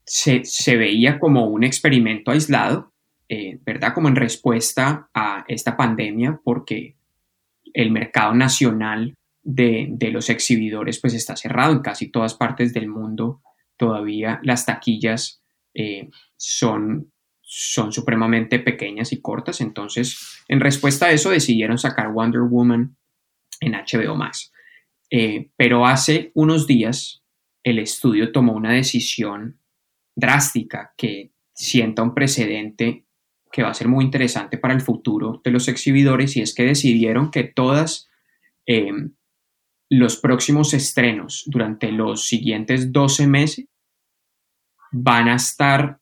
se, 0.04 0.44
se, 0.44 0.76
veía 0.76 1.18
como 1.18 1.46
un 1.46 1.64
experimento 1.64 2.30
aislado, 2.30 2.92
eh, 3.30 3.58
¿verdad? 3.64 3.94
Como 3.94 4.08
en 4.08 4.16
respuesta 4.16 5.08
a 5.14 5.46
esta 5.48 5.78
pandemia, 5.78 6.42
porque 6.44 6.96
el 7.72 7.90
mercado 7.90 8.34
nacional 8.34 9.14
de, 9.42 9.96
los 10.12 10.28
exhibidores 10.28 11.00
pues 11.00 11.14
está 11.14 11.36
cerrado 11.36 11.72
en 11.72 11.80
casi 11.80 12.10
todas 12.10 12.34
partes 12.34 12.74
del 12.74 12.88
mundo. 12.88 13.40
Todavía 13.78 14.40
las 14.42 14.66
taquillas 14.66 15.41
eh, 15.74 16.08
son, 16.36 17.12
son 17.40 17.92
supremamente 17.92 18.58
pequeñas 18.58 19.12
y 19.12 19.20
cortas. 19.20 19.60
Entonces, 19.60 20.42
en 20.48 20.60
respuesta 20.60 21.06
a 21.06 21.12
eso, 21.12 21.30
decidieron 21.30 21.78
sacar 21.78 22.12
Wonder 22.12 22.42
Woman 22.42 22.96
en 23.60 23.72
HBO 23.72 24.16
Max. 24.16 24.52
Eh, 25.10 25.50
pero 25.56 25.86
hace 25.86 26.32
unos 26.34 26.66
días 26.66 27.22
el 27.62 27.78
estudio 27.78 28.32
tomó 28.32 28.54
una 28.54 28.72
decisión 28.72 29.60
drástica 30.16 30.94
que 30.96 31.32
sienta 31.54 32.02
un 32.02 32.14
precedente 32.14 33.06
que 33.52 33.62
va 33.62 33.70
a 33.70 33.74
ser 33.74 33.88
muy 33.88 34.04
interesante 34.04 34.56
para 34.56 34.74
el 34.74 34.80
futuro 34.80 35.40
de 35.44 35.50
los 35.50 35.68
exhibidores 35.68 36.36
y 36.36 36.40
es 36.40 36.54
que 36.54 36.64
decidieron 36.64 37.30
que 37.30 37.44
todas 37.44 38.08
em, 38.66 39.14
los 39.90 40.16
próximos 40.16 40.72
estrenos 40.72 41.44
durante 41.46 41.92
los 41.92 42.26
siguientes 42.26 42.92
12 42.92 43.26
meses 43.26 43.66
van 44.92 45.28
a 45.28 45.36
estar 45.36 45.98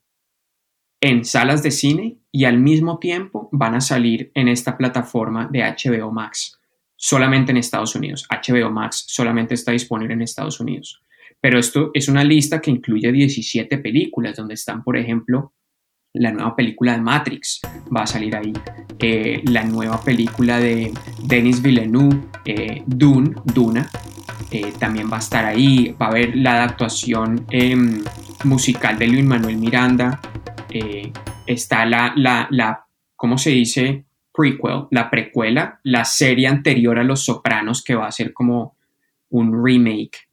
en 1.00 1.25
salas 1.25 1.62
de 1.62 1.70
cine 1.70 2.18
y 2.30 2.44
al 2.44 2.59
mismo 2.59 2.99
tiempo 2.99 3.49
van 3.52 3.75
a 3.75 3.80
salir 3.80 4.30
en 4.35 4.49
esta 4.49 4.76
plataforma 4.76 5.49
de 5.50 5.62
HBO 5.62 6.12
Max 6.12 6.61
solamente 6.97 7.50
en 7.50 7.56
Estados 7.56 7.94
Unidos. 7.94 8.28
HBO 8.28 8.70
Max 8.70 9.04
solamente 9.09 9.54
está 9.54 9.73
disponible 9.73 10.12
en 10.14 10.23
Estados 10.23 10.61
Unidos. 10.61 11.02
pero 11.42 11.59
esto 11.59 11.90
es 11.94 12.06
una 12.09 12.23
lista 12.23 12.61
que 12.61 12.70
incluye 12.70 13.11
17 13.11 13.78
películas, 13.78 14.37
donde 14.37 14.52
están, 14.52 14.85
por 14.85 14.99
ejemplo, 14.99 15.54
la 16.12 16.32
nueva 16.32 16.54
película 16.54 16.92
de 16.92 17.00
Matrix 17.00 17.61
va 17.97 18.02
a 18.02 18.06
salir 18.06 18.37
ahí, 18.37 18.52
eh, 18.99 19.40
la 19.44 19.64
nueva 19.64 20.02
película 20.02 20.59
de 20.59 20.92
Denis 21.25 21.62
Villeneuve, 21.62 22.20
eh, 22.44 22.82
Dune, 22.87 23.35
Duna, 23.54 23.88
eh, 24.50 24.73
también 24.78 25.11
va 25.11 25.16
a 25.16 25.20
estar 25.20 25.47
ahí, 25.47 25.94
va 26.00 26.06
a 26.06 26.09
haber 26.11 26.37
la 26.37 26.64
actuación 26.64 27.47
em, 27.50 28.02
musical 28.44 28.99
de 28.99 29.09
Luis 29.09 29.25
Manuel 29.25 29.56
Miranda, 29.56 30.20
está 31.47 31.85
la, 31.87 32.12
la, 32.16 32.47
la, 32.50 32.87
¿cómo 33.16 33.38
se 33.38 33.50
dice? 33.50 34.04
Prequel, 34.32 34.87
la 34.90 35.11
precuela, 35.11 35.80
la 35.82 36.04
serie 36.04 36.47
anterior 36.47 36.99
a 36.99 37.04
Los 37.04 37.25
Sopranos 37.25 37.82
que 37.82 37.94
va 37.94 38.06
a 38.06 38.12
ser 38.12 38.32
como 38.32 38.76
un 39.30 39.64
remake 39.64 40.30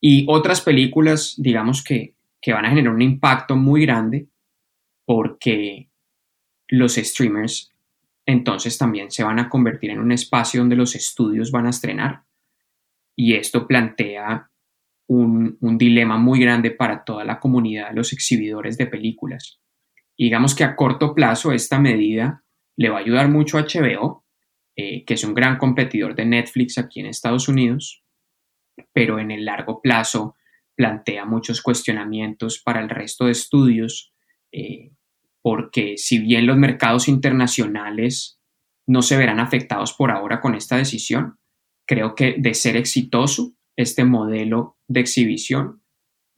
y 0.00 0.24
otras 0.28 0.62
películas, 0.62 1.34
digamos 1.36 1.84
que, 1.84 2.14
que 2.40 2.52
van 2.52 2.64
a 2.64 2.70
generar 2.70 2.94
un 2.94 3.02
impacto 3.02 3.54
muy 3.56 3.82
grande 3.82 4.26
porque 5.04 5.88
los 6.68 6.94
streamers 6.94 7.72
entonces 8.24 8.78
también 8.78 9.10
se 9.10 9.24
van 9.24 9.38
a 9.38 9.48
convertir 9.48 9.90
en 9.90 9.98
un 9.98 10.12
espacio 10.12 10.60
donde 10.60 10.76
los 10.76 10.94
estudios 10.94 11.50
van 11.50 11.66
a 11.66 11.70
estrenar. 11.70 12.22
Y 13.16 13.34
esto 13.34 13.66
plantea 13.66 14.49
un, 15.12 15.58
dilema 15.76 16.18
muy 16.18 16.38
grande 16.38 16.70
para 16.70 17.04
toda 17.04 17.24
la 17.24 17.40
comunidad 17.40 17.88
de 17.88 17.96
los 17.96 18.12
exhibidores 18.12 18.78
de 18.78 18.86
películas. 18.86 19.60
digamos 20.16 20.54
que 20.54 20.64
a 20.64 20.76
corto 20.76 21.14
plazo 21.14 21.52
esta 21.52 21.80
medida 21.80 22.44
le 22.76 22.90
va 22.90 22.98
a 22.98 23.00
ayudar 23.00 23.28
mucho 23.28 23.58
a 23.58 23.62
HBO, 23.62 24.24
eh, 24.76 25.04
que 25.04 25.14
es 25.14 25.24
un 25.24 25.34
gran 25.34 25.56
competidor 25.58 26.14
de 26.14 26.26
Netflix 26.26 26.78
aquí 26.78 27.00
en 27.00 27.06
Estados 27.06 27.48
Unidos, 27.48 28.04
pero 28.92 29.18
en 29.18 29.30
el 29.30 29.44
largo 29.44 29.80
plazo 29.82 30.36
plantea 30.76 31.24
muchos 31.24 31.60
cuestionamientos 31.62 32.60
para 32.62 32.80
el 32.80 32.88
resto 32.88 33.26
de 33.26 33.32
estudios 33.32 34.12
eh, 34.52 34.92
porque 35.42 35.96
si 35.96 36.18
bien 36.18 36.46
los 36.46 36.56
mercados 36.56 37.08
internacionales 37.08 38.38
no 38.86 39.02
se 39.02 39.16
verán 39.16 39.40
afectados 39.40 39.92
por 39.94 40.10
ahora 40.10 40.40
con 40.40 40.54
esta 40.54 40.76
decisión, 40.76 41.38
creo 41.86 42.14
que 42.14 42.36
de 42.38 42.54
ser 42.54 42.76
exitoso, 42.76 43.54
este 43.82 44.04
modelo 44.04 44.76
de 44.88 45.00
exhibición 45.00 45.82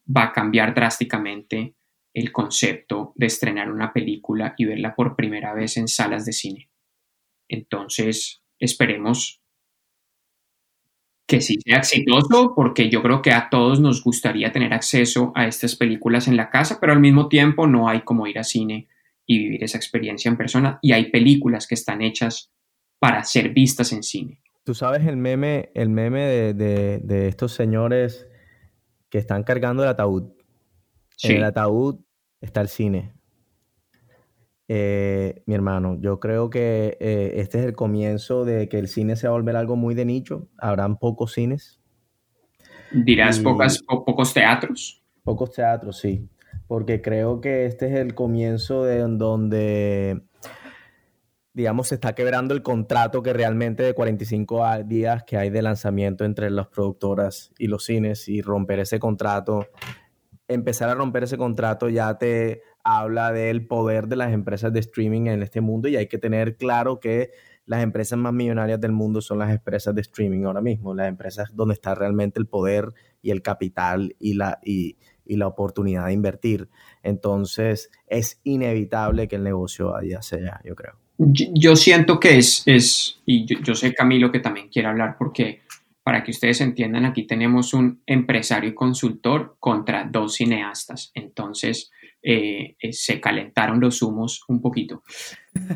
va 0.05 0.25
a 0.25 0.33
cambiar 0.33 0.75
drásticamente 0.75 1.75
el 2.15 2.33
concepto 2.33 3.13
de 3.17 3.27
estrenar 3.27 3.71
una 3.71 3.93
película 3.93 4.55
y 4.59 4.65
verla 4.65 4.95
por 4.95 5.17
primera 5.17 5.55
vez 5.55 5.77
en 5.77 5.89
salas 5.89 6.25
de 6.27 6.33
cine. 6.33 6.71
Entonces, 7.49 8.43
esperemos 8.59 9.41
que 11.27 11.41
sí 11.41 11.59
sea 11.65 11.79
exitoso, 11.79 12.53
porque 12.55 12.91
yo 12.91 13.03
creo 13.03 13.23
que 13.23 13.33
a 13.33 13.49
todos 13.49 13.81
nos 13.81 14.03
gustaría 14.03 14.53
tener 14.53 14.75
acceso 14.75 15.33
a 15.35 15.47
estas 15.47 15.77
películas 15.77 16.29
en 16.29 16.37
la 16.37 16.51
casa, 16.51 16.79
pero 16.79 16.93
al 16.93 17.01
mismo 17.01 17.29
tiempo 17.29 17.67
no 17.67 17.89
hay 17.89 18.03
como 18.03 18.27
ir 18.27 18.39
a 18.39 18.45
cine 18.45 18.89
y 19.27 19.39
vivir 19.39 19.65
esa 19.65 19.79
experiencia 19.79 20.29
en 20.29 20.37
persona. 20.37 20.79
Y 20.83 20.93
hay 20.93 21.11
películas 21.11 21.67
que 21.67 21.75
están 21.75 22.03
hechas 22.03 22.53
para 22.99 23.25
ser 23.25 23.51
vistas 23.51 23.93
en 23.93 24.03
cine. 24.03 24.42
Tú 24.65 24.75
sabes 24.75 25.07
el 25.07 25.17
meme, 25.17 25.71
el 25.75 25.89
meme 25.89 26.55
de, 26.55 27.29
estos 27.29 27.53
señores 27.53 28.27
que 29.09 29.19
están 29.19 29.43
cargando 29.43 29.83
el 29.83 29.89
ataúd. 29.89 30.33
En 31.23 31.37
el 31.37 31.45
ataúd 31.45 32.01
está 32.41 32.61
el 32.61 32.69
cine. 32.69 33.13
Eh, 34.69 35.43
mi 35.47 35.55
hermano, 35.55 35.99
yo 36.01 36.19
creo 36.21 36.49
que 36.49 36.97
eh, 37.01 37.33
este 37.37 37.59
es 37.59 37.65
el 37.65 37.75
comienzo 37.75 38.45
de 38.45 38.69
que 38.69 38.79
el 38.79 38.89
cine 38.89 39.17
se 39.17 39.27
va 39.27 39.35
a 39.35 39.37
volver 39.37 39.57
algo 39.57 39.77
muy 39.77 39.95
de 39.95 40.05
nicho. 40.05 40.49
Habrán 40.59 40.97
pocos 40.97 41.33
cines. 41.33 41.81
Dirás 42.93 43.41
pocas, 43.41 43.83
pocos 43.83 44.33
teatros. 44.33 45.03
Pocos 45.25 45.53
teatros, 45.53 45.99
sí 45.99 46.29
porque 46.73 47.03
creo 47.03 47.43
que 47.43 47.67
este 47.67 47.87
es 47.89 47.93
el 47.97 48.15
comienzo 48.15 48.85
de 48.85 49.01
donde, 49.01 50.23
digamos, 51.55 51.89
se 51.89 51.97
está 51.97 52.15
quebrando 52.15 52.55
el 52.55 52.63
contrato 52.63 53.23
que 53.23 53.33
realmente 53.33 53.83
de 53.83 53.95
45 53.95 54.85
días 54.85 55.25
que 55.25 55.37
hay 55.37 55.51
de 55.51 55.63
lanzamiento 55.63 56.25
entre 56.25 56.51
las 56.51 56.69
productoras 56.69 57.53
y 57.59 57.67
los 57.67 57.85
cines 57.85 58.29
y 58.29 58.41
romper 58.41 58.81
ese 58.81 58.99
contrato, 58.99 59.69
empezar 60.49 60.89
a 60.89 60.95
romper 60.95 61.25
ese 61.25 61.37
contrato 61.37 61.89
ya 61.89 62.17
te 62.17 62.63
habla 62.85 63.33
del 63.33 63.67
poder 63.67 64.09
de 64.09 64.17
las 64.17 64.33
empresas 64.33 64.73
de 64.73 64.81
streaming 64.81 65.27
en 65.27 65.43
este 65.43 65.61
mundo 65.61 65.89
y 65.89 65.97
hay 65.97 66.09
que 66.09 66.19
tener 66.19 66.57
claro 66.57 67.01
que 67.01 67.31
las 67.65 67.83
empresas 67.83 68.19
más 68.19 68.33
millonarias 68.33 68.81
del 68.81 68.93
mundo 68.93 69.21
son 69.21 69.39
las 69.39 69.51
empresas 69.51 69.95
de 69.95 70.01
streaming 70.01 70.45
ahora 70.45 70.61
mismo, 70.61 70.95
las 70.95 71.09
empresas 71.09 71.55
donde 71.55 71.75
está 71.75 71.95
realmente 71.95 72.41
el 72.41 72.47
poder 72.47 72.93
y 73.21 73.31
el 73.31 73.41
capital 73.41 74.17
y 74.19 74.35
la, 74.35 74.59
y, 74.65 74.97
y 75.25 75.37
la 75.37 75.47
oportunidad 75.47 76.07
de 76.07 76.13
invertir. 76.13 76.69
Entonces, 77.03 77.91
es 78.09 78.41
inevitable 78.43 79.29
que 79.29 79.37
el 79.37 79.45
negocio 79.45 79.93
vaya 79.93 80.19
hacia 80.19 80.39
allá, 80.39 80.61
yo 80.65 80.75
creo. 80.75 80.99
Yo, 81.19 81.77
siento 81.77 82.19
que 82.19 82.39
es, 82.39 82.63
es 82.67 83.21
y 83.27 83.47
yo, 83.63 83.75
sé 83.75 83.95
Camilo 83.95 84.33
que 84.33 84.41
también 84.41 84.69
quiere 84.69 84.89
hablar 84.89 85.17
porque 85.19 85.63
para 86.03 86.25
que 86.25 86.33
ustedes 86.33 86.61
entiendan, 86.61 87.05
aquí 87.05 87.27
tenemos 87.27 87.75
un 87.75 88.03
empresario 88.07 88.71
y 88.71 88.75
consultor 88.75 89.57
contra 89.61 90.05
dos 90.05 90.35
cineastas. 90.35 91.13
Entonces, 91.15 91.93
eh, 92.23 92.77
eh, 92.81 92.93
se 92.93 93.21
calentaron 93.21 93.79
los 93.79 94.03
humos 94.03 94.43
un 94.49 94.61
poquito. 94.61 95.05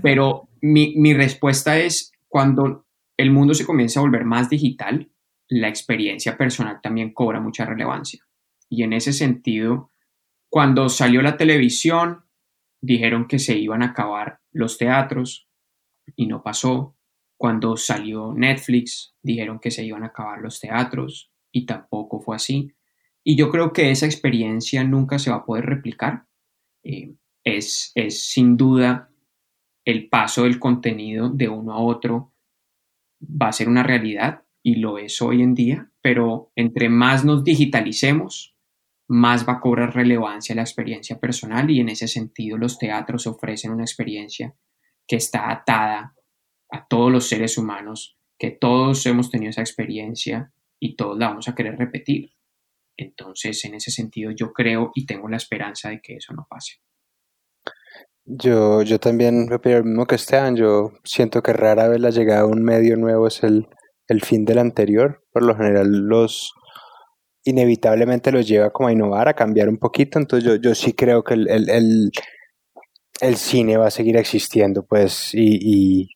Pero 0.03 0.49
mi, 0.61 0.94
mi 0.96 1.14
respuesta 1.14 1.79
es, 1.79 2.12
cuando 2.27 2.87
el 3.16 3.31
mundo 3.31 3.55
se 3.55 3.64
comienza 3.64 4.01
a 4.01 4.03
volver 4.03 4.25
más 4.25 4.51
digital, 4.51 5.09
la 5.49 5.68
experiencia 5.68 6.37
personal 6.37 6.81
también 6.83 7.12
cobra 7.12 7.40
mucha 7.40 7.64
relevancia. 7.64 8.27
Y 8.68 8.83
en 8.83 8.92
ese 8.92 9.12
sentido, 9.12 9.92
cuando 10.49 10.88
salió 10.88 11.22
la 11.22 11.37
televisión, 11.37 12.26
dijeron 12.81 13.27
que 13.27 13.39
se 13.39 13.57
iban 13.57 13.83
a 13.83 13.87
acabar 13.87 14.41
los 14.53 14.79
teatros 14.79 15.49
y 16.15 16.27
no 16.27 16.43
pasó. 16.43 16.97
Cuando 17.39 17.77
salió 17.77 18.33
Netflix, 18.35 19.15
dijeron 19.23 19.59
que 19.59 19.71
se 19.71 19.85
iban 19.85 20.03
a 20.03 20.07
acabar 20.07 20.41
los 20.41 20.61
teatros 20.61 21.31
y 21.53 21.67
tampoco 21.67 22.21
fue 22.21 22.37
así. 22.37 22.73
Y 23.23 23.37
yo 23.37 23.51
creo 23.51 23.73
que 23.73 23.91
esa 23.91 24.07
experiencia 24.07 24.85
nunca 24.85 25.19
se 25.19 25.31
va 25.31 25.37
a 25.37 25.45
poder 25.45 25.67
replicar. 25.67 26.27
Eh, 26.83 27.15
es, 27.45 27.93
es 27.95 28.25
sin 28.29 28.57
duda 28.57 29.11
el 29.85 30.09
paso 30.09 30.45
del 30.45 30.59
contenido 30.59 31.29
de 31.29 31.49
uno 31.49 31.73
a 31.73 31.79
otro 31.79 32.33
va 33.23 33.49
a 33.49 33.53
ser 33.53 33.69
una 33.69 33.83
realidad 33.83 34.43
y 34.62 34.77
lo 34.77 34.99
es 34.99 35.23
hoy 35.23 35.43
en 35.43 35.55
día, 35.55 35.91
pero 36.03 36.51
entre 36.57 36.89
más 36.89 37.25
nos 37.25 37.45
digitalicemos, 37.45 38.56
más 39.09 39.49
va 39.49 39.55
a 39.55 39.61
cobrar 39.61 39.95
relevancia 39.95 40.55
la 40.55 40.62
experiencia 40.62 41.19
personal 41.19 41.71
y 41.71 41.81
en 41.81 41.88
ese 41.88 42.09
sentido 42.09 42.59
los 42.59 42.79
teatros 42.79 43.27
ofrecen 43.27 43.73
una 43.73 43.85
experiencia 43.85 44.55
que 45.07 45.16
está 45.16 45.51
atada 45.51 46.14
a 46.71 46.87
todos 46.88 47.12
los 47.12 47.29
seres 47.29 47.59
humanos, 47.59 48.19
que 48.38 48.51
todos 48.51 49.07
hemos 49.07 49.31
tenido 49.31 49.51
esa 49.51 49.61
experiencia 49.61 50.53
y 50.81 50.97
todos 50.97 51.19
la 51.19 51.29
vamos 51.29 51.49
a 51.49 51.55
querer 51.55 51.77
repetir. 51.77 52.31
Entonces, 52.97 53.64
en 53.64 53.75
ese 53.75 53.90
sentido, 53.90 54.31
yo 54.31 54.53
creo 54.53 54.90
y 54.95 55.07
tengo 55.07 55.29
la 55.29 55.37
esperanza 55.37 55.90
de 55.90 56.01
que 56.01 56.16
eso 56.16 56.33
no 56.33 56.47
pase. 56.49 56.81
Yo, 58.25 58.83
yo 58.83 58.99
también 58.99 59.53
opino 59.53 59.79
lo 59.79 59.85
mismo 59.85 60.07
que 60.07 60.16
Esteban. 60.16 60.57
Yo 60.57 60.92
siento 61.05 61.42
que 61.42 61.53
rara 61.53 61.88
vez 61.88 62.01
la 62.01 62.11
llegada 62.11 62.40
de 62.42 62.49
un 62.49 62.64
medio 62.64 62.97
nuevo 62.97 63.29
es 63.29 63.42
el, 63.45 63.69
el 64.09 64.23
fin 64.23 64.45
del 64.45 64.59
anterior. 64.59 65.25
Por 65.33 65.45
lo 65.45 65.55
general, 65.55 65.88
los, 66.09 66.53
inevitablemente 67.46 68.32
los 68.32 68.46
lleva 68.46 68.70
como 68.70 68.88
a 68.88 68.92
innovar, 68.92 69.28
a 69.28 69.35
cambiar 69.35 69.68
un 69.68 69.78
poquito. 69.78 70.18
Entonces 70.18 70.44
yo, 70.44 70.56
yo 70.56 70.74
sí 70.74 70.92
creo 70.92 71.22
que 71.22 71.35
el, 71.35 71.48
el, 71.48 72.11
el, 73.20 73.37
cine 73.37 73.76
va 73.76 73.87
a 73.87 73.90
seguir 73.90 74.16
existiendo, 74.16 74.85
pues, 74.85 75.32
y, 75.32 76.09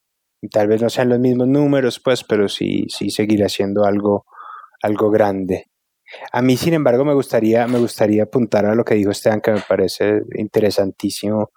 y, 0.42 0.48
tal 0.48 0.66
vez 0.66 0.82
no 0.82 0.90
sean 0.90 1.08
los 1.08 1.20
mismos 1.20 1.46
números, 1.46 2.00
pues, 2.00 2.24
pero 2.24 2.48
sí, 2.48 2.86
sí 2.88 3.10
seguirá 3.10 3.48
siendo 3.48 3.84
algo, 3.84 4.26
algo 4.82 5.10
grande. 5.10 5.66
A 6.32 6.42
mí, 6.42 6.56
sin 6.56 6.74
embargo, 6.74 7.04
me 7.04 7.14
gustaría, 7.14 7.66
me 7.68 7.78
gustaría 7.78 8.24
apuntar 8.24 8.66
a 8.66 8.74
lo 8.74 8.84
que 8.84 8.94
dijo 8.94 9.12
Esteban, 9.12 9.40
que 9.40 9.52
me 9.52 9.62
parece 9.68 10.22
interesantísimo. 10.34 11.52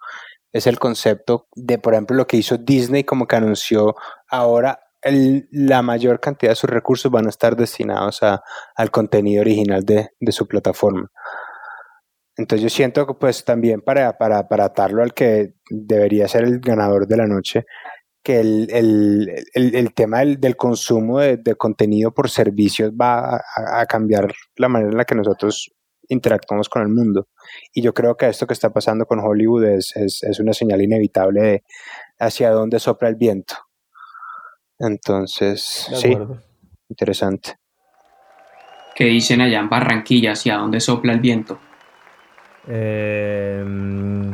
Es 0.52 0.68
el 0.68 0.78
concepto 0.78 1.48
de, 1.56 1.78
por 1.78 1.94
ejemplo, 1.94 2.16
lo 2.16 2.28
que 2.28 2.36
hizo 2.36 2.58
Disney, 2.58 3.02
como 3.02 3.26
que 3.26 3.34
anunció 3.34 3.96
ahora 4.28 4.83
la 5.04 5.82
mayor 5.82 6.20
cantidad 6.20 6.52
de 6.52 6.56
sus 6.56 6.70
recursos 6.70 7.10
van 7.10 7.26
a 7.26 7.30
estar 7.30 7.56
destinados 7.56 8.22
a, 8.22 8.42
al 8.74 8.90
contenido 8.90 9.42
original 9.42 9.84
de, 9.84 10.10
de, 10.18 10.32
su 10.32 10.46
plataforma. 10.46 11.10
Entonces 12.36 12.62
yo 12.62 12.70
siento 12.70 13.06
que 13.06 13.14
pues 13.14 13.44
también 13.44 13.80
para, 13.80 14.16
para, 14.16 14.48
para 14.48 14.64
atarlo 14.66 15.02
al 15.02 15.14
que 15.14 15.54
debería 15.70 16.26
ser 16.26 16.44
el 16.44 16.58
ganador 16.60 17.06
de 17.06 17.16
la 17.16 17.26
noche, 17.26 17.64
que 18.22 18.40
el, 18.40 18.68
el, 18.70 19.44
el, 19.52 19.74
el 19.74 19.94
tema 19.94 20.24
del, 20.24 20.56
consumo 20.56 21.20
de, 21.20 21.54
contenido 21.56 22.12
por 22.12 22.30
servicios 22.30 22.90
va 22.90 23.36
a, 23.36 23.80
a, 23.80 23.86
cambiar 23.86 24.32
la 24.56 24.68
manera 24.68 24.90
en 24.90 24.96
la 24.96 25.04
que 25.04 25.14
nosotros 25.14 25.70
interactuamos 26.08 26.68
con 26.68 26.82
el 26.82 26.88
mundo. 26.88 27.28
Y 27.72 27.82
yo 27.82 27.92
creo 27.92 28.16
que 28.16 28.28
esto 28.28 28.46
que 28.46 28.54
está 28.54 28.72
pasando 28.72 29.06
con 29.06 29.20
Hollywood 29.20 29.64
es, 29.64 29.94
es, 29.96 30.22
es 30.22 30.40
una 30.40 30.54
señal 30.54 30.80
inevitable 30.80 31.42
de 31.42 31.64
hacia 32.18 32.50
dónde 32.50 32.80
sopla 32.80 33.08
el 33.08 33.16
viento. 33.16 33.56
Entonces, 34.78 35.88
sí, 35.94 36.16
interesante. 36.88 37.56
¿Qué 38.94 39.06
dicen 39.06 39.40
allá 39.40 39.58
en 39.58 39.68
Barranquilla? 39.68 40.32
¿Hacia 40.32 40.56
dónde 40.56 40.80
sopla 40.80 41.12
el 41.12 41.20
viento? 41.20 41.58
Eh, 42.68 43.62
mm, 43.66 44.32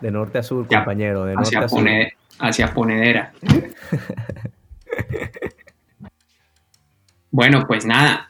de 0.00 0.10
norte 0.10 0.38
a 0.38 0.42
sur, 0.42 0.66
Ya, 0.68 0.78
compañero. 0.78 1.24
De 1.24 1.34
norte 1.34 1.56
Hacia, 1.56 1.60
a 1.60 1.68
sur. 1.68 1.86
Hacia 2.40 2.74
Ponedera. 2.74 3.32
bueno, 7.30 7.64
pues 7.66 7.86
nada. 7.86 8.26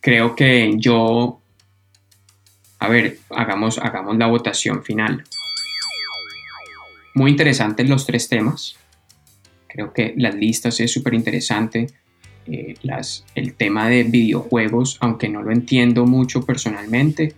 Creo 0.00 0.34
que 0.34 0.74
yo. 0.78 1.40
A 2.80 2.88
ver, 2.88 3.18
hagamos, 3.30 3.78
hagamos 3.78 4.18
la 4.18 4.26
votación 4.26 4.84
final. 4.84 5.24
Muy 7.14 7.30
interesantes 7.30 7.88
los 7.88 8.04
tres 8.04 8.28
temas. 8.28 8.76
Creo 9.74 9.92
que 9.92 10.14
las 10.16 10.36
listas 10.36 10.78
es 10.78 10.92
súper 10.92 11.14
interesante. 11.14 11.88
Eh, 12.46 12.74
el 13.34 13.54
tema 13.54 13.88
de 13.88 14.04
videojuegos, 14.04 14.98
aunque 15.00 15.28
no 15.28 15.42
lo 15.42 15.50
entiendo 15.50 16.06
mucho 16.06 16.42
personalmente, 16.46 17.34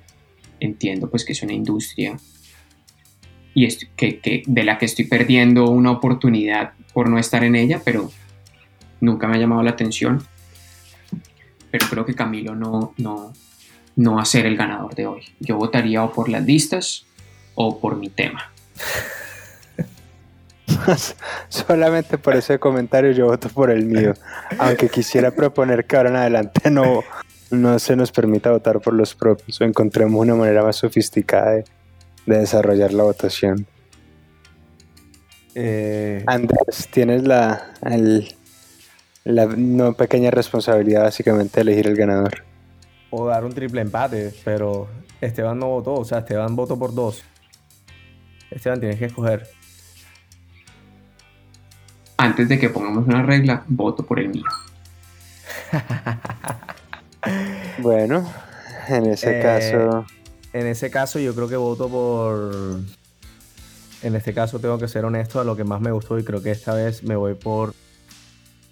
entiendo 0.61 1.09
pues 1.09 1.25
que 1.25 1.33
es 1.33 1.43
una 1.43 1.55
industria 1.55 2.19
y 3.55 3.65
est- 3.65 3.85
que, 3.97 4.19
que- 4.21 4.43
de 4.47 4.65
la 4.65 4.77
que 4.77 4.85
estoy 4.85 5.07
perdiendo 5.07 5.71
una 5.71 5.91
oportunidad 5.93 6.75
por 6.93 7.09
no 7.09 7.19
estar 7.19 7.43
en 7.43 7.57
ella, 7.57 7.81
pero 7.83 8.11
nunca 9.01 9.27
me 9.29 9.37
ha 9.37 9.41
llamado 9.41 9.63
la 9.63 9.71
atención. 9.71 10.23
Pero 11.71 11.87
creo 11.89 12.05
que 12.05 12.15
Camilo 12.15 12.55
no, 12.55 12.93
no, 12.99 13.33
no 13.97 14.15
va 14.17 14.23
a 14.23 14.27
ser 14.27 14.45
el 14.45 14.59
ganador 14.59 14.95
de 14.95 15.07
hoy. 15.07 15.23
Yo 15.41 15.57
votaría 15.57 16.05
o 16.05 16.13
por 16.13 16.29
las 16.29 16.45
listas 16.45 17.07
o 17.55 17.81
por 17.81 17.97
mi 17.97 18.11
tema. 18.11 18.53
Solamente 21.49 22.19
por 22.19 22.35
ese 22.37 22.59
comentario 22.59 23.13
yo 23.13 23.27
voto 23.27 23.49
por 23.49 23.71
el 23.71 23.85
mío. 23.87 24.15
Aunque 24.59 24.89
quisiera 24.89 25.31
proponer 25.31 25.85
que 25.87 25.97
ahora 25.97 26.11
en 26.11 26.17
adelante 26.17 26.71
no, 26.71 27.03
no 27.51 27.79
se 27.79 27.97
nos 27.97 28.13
permita 28.13 28.51
votar 28.51 28.81
por 28.81 28.95
los 28.95 29.15
propios 29.15 29.61
o 29.61 29.65
encontremos 29.65 30.21
una 30.21 30.35
manera 30.35 30.63
más 30.63 30.77
sofisticada 30.77 31.53
de, 31.53 31.65
de 32.27 32.39
desarrollar 32.39 32.93
la 32.93 33.05
votación. 33.05 33.67
Eh, 35.55 36.23
Andrés, 36.27 36.89
tienes 36.91 37.23
la, 37.23 37.73
el- 37.83 38.35
la 39.25 39.47
no 39.47 39.95
pequeña 39.95 40.31
responsabilidad 40.31 41.03
básicamente 41.05 41.57
de 41.57 41.63
elegir 41.63 41.87
el 41.89 41.97
ganador. 41.97 42.45
o 43.11 43.27
dar 43.27 43.45
un 43.45 43.53
triple 43.53 43.81
empate, 43.81 44.33
pero 44.45 44.89
Esteban 45.21 45.59
no 45.59 45.69
votó, 45.69 45.95
o 45.95 46.05
sea, 46.05 46.19
Esteban 46.19 46.55
votó 46.55 46.79
por 46.79 46.95
dos. 46.95 47.25
Esteban, 48.51 48.79
tienes 48.79 48.99
que 48.99 49.07
escoger. 49.07 49.49
Antes 52.19 52.49
de 52.49 52.59
que 52.59 52.71
pongamos 52.71 53.07
una 53.07 53.23
regla, 53.23 53.63
voto 53.69 54.05
por 54.05 54.19
el 54.21 54.29
mío. 54.31 54.45
Bueno, 57.79 58.31
en 58.89 59.07
ese 59.07 59.39
Eh, 59.39 59.43
caso, 59.43 60.07
En 60.53 60.67
ese 60.67 60.91
caso, 60.91 61.19
yo 61.19 61.35
creo 61.35 61.49
que 61.49 61.57
voto 61.57 61.89
por. 61.89 62.81
En 64.03 64.15
este 64.15 64.33
caso, 64.33 64.59
tengo 64.61 64.79
que 64.79 64.89
ser 64.89 65.05
honesto 65.05 65.41
a 65.41 65.45
lo 65.45 65.57
que 65.57 65.65
más 65.65 65.81
me 65.81 65.91
gustó 65.91 66.19
y 66.19 66.25
creo 66.25 66.43
que 66.43 66.51
esta 66.53 66.73
vez 66.75 67.03
me 67.03 67.17
voy 67.17 67.35
por 67.35 67.75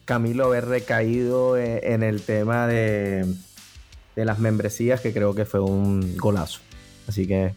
Camilo 0.04 0.44
haber 0.46 0.66
recaído 0.66 1.56
e- 1.58 1.92
en 1.94 2.02
el 2.02 2.22
tema 2.22 2.66
de, 2.66 3.26
de 4.16 4.24
las 4.24 4.38
membresías, 4.38 5.00
que 5.00 5.12
creo 5.12 5.34
que 5.34 5.44
fue 5.44 5.60
un 5.60 6.16
golazo. 6.16 6.60
Así 7.08 7.26
que 7.26 7.54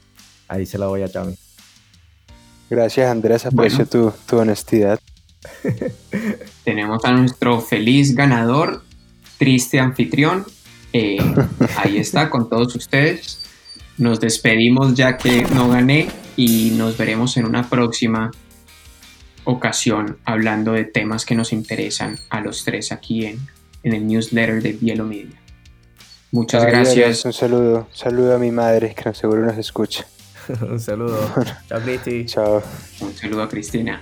ahí 0.47 0.65
se 0.65 0.78
la 0.78 0.88
voy 0.88 1.04
a 1.04 1.10
Chami. 1.10 1.38
gracias 2.69 3.10
Andrés, 3.10 3.45
aprecio 3.45 3.86
tu, 3.86 4.12
tu 4.26 4.38
honestidad. 4.39 5.00
Tenemos 6.63 7.04
a 7.06 7.12
nuestro 7.12 7.62
feliz 7.62 8.15
ganador, 8.15 8.84
triste 9.38 9.80
anfitrión. 9.80 10.45
Eh, 10.93 11.17
ahí 11.78 11.97
está 11.97 12.30
con 12.30 12.50
todos 12.50 12.76
ustedes. 12.76 13.39
Nos 13.97 14.19
despedimos 14.19 14.93
ya 14.93 15.17
que 15.17 15.43
no 15.54 15.69
gané 15.69 16.10
y 16.36 16.71
nos 16.71 16.97
veremos 16.97 17.38
en 17.38 17.45
una 17.45 17.69
próxima 17.69 18.32
ocasión 19.43 20.17
hablando 20.26 20.73
de 20.73 20.84
temas 20.84 21.26
que 21.26 21.34
nos 21.34 21.54
interesan 21.54 22.19
a 22.30 22.41
los 22.41 22.63
tres 22.63 22.91
aquí 22.91 23.26
en, 23.26 23.39
en 23.84 23.93
el 23.93 24.06
newsletter 24.06 24.62
de 24.62 24.73
Bielo 24.73 25.06
Media. 25.06 25.41
Muchas 26.32 26.65
gracias. 26.65 27.26
Un 27.26 27.34
saludo, 27.34 27.88
un 27.89 27.97
saludo 27.97 28.36
a 28.36 28.39
mi 28.39 28.52
madre 28.52 28.93
que 28.93 29.04
no 29.06 29.13
seguro 29.13 29.45
nos 29.45 29.58
escucha. 29.58 30.06
un 30.62 30.80
saludo. 30.80 31.17
Chao, 31.69 31.82
Cristi. 31.82 32.26
Chao. 32.26 32.62
Un 33.00 33.15
saludo 33.15 33.43
a 33.43 33.50
Cristina. 33.50 34.02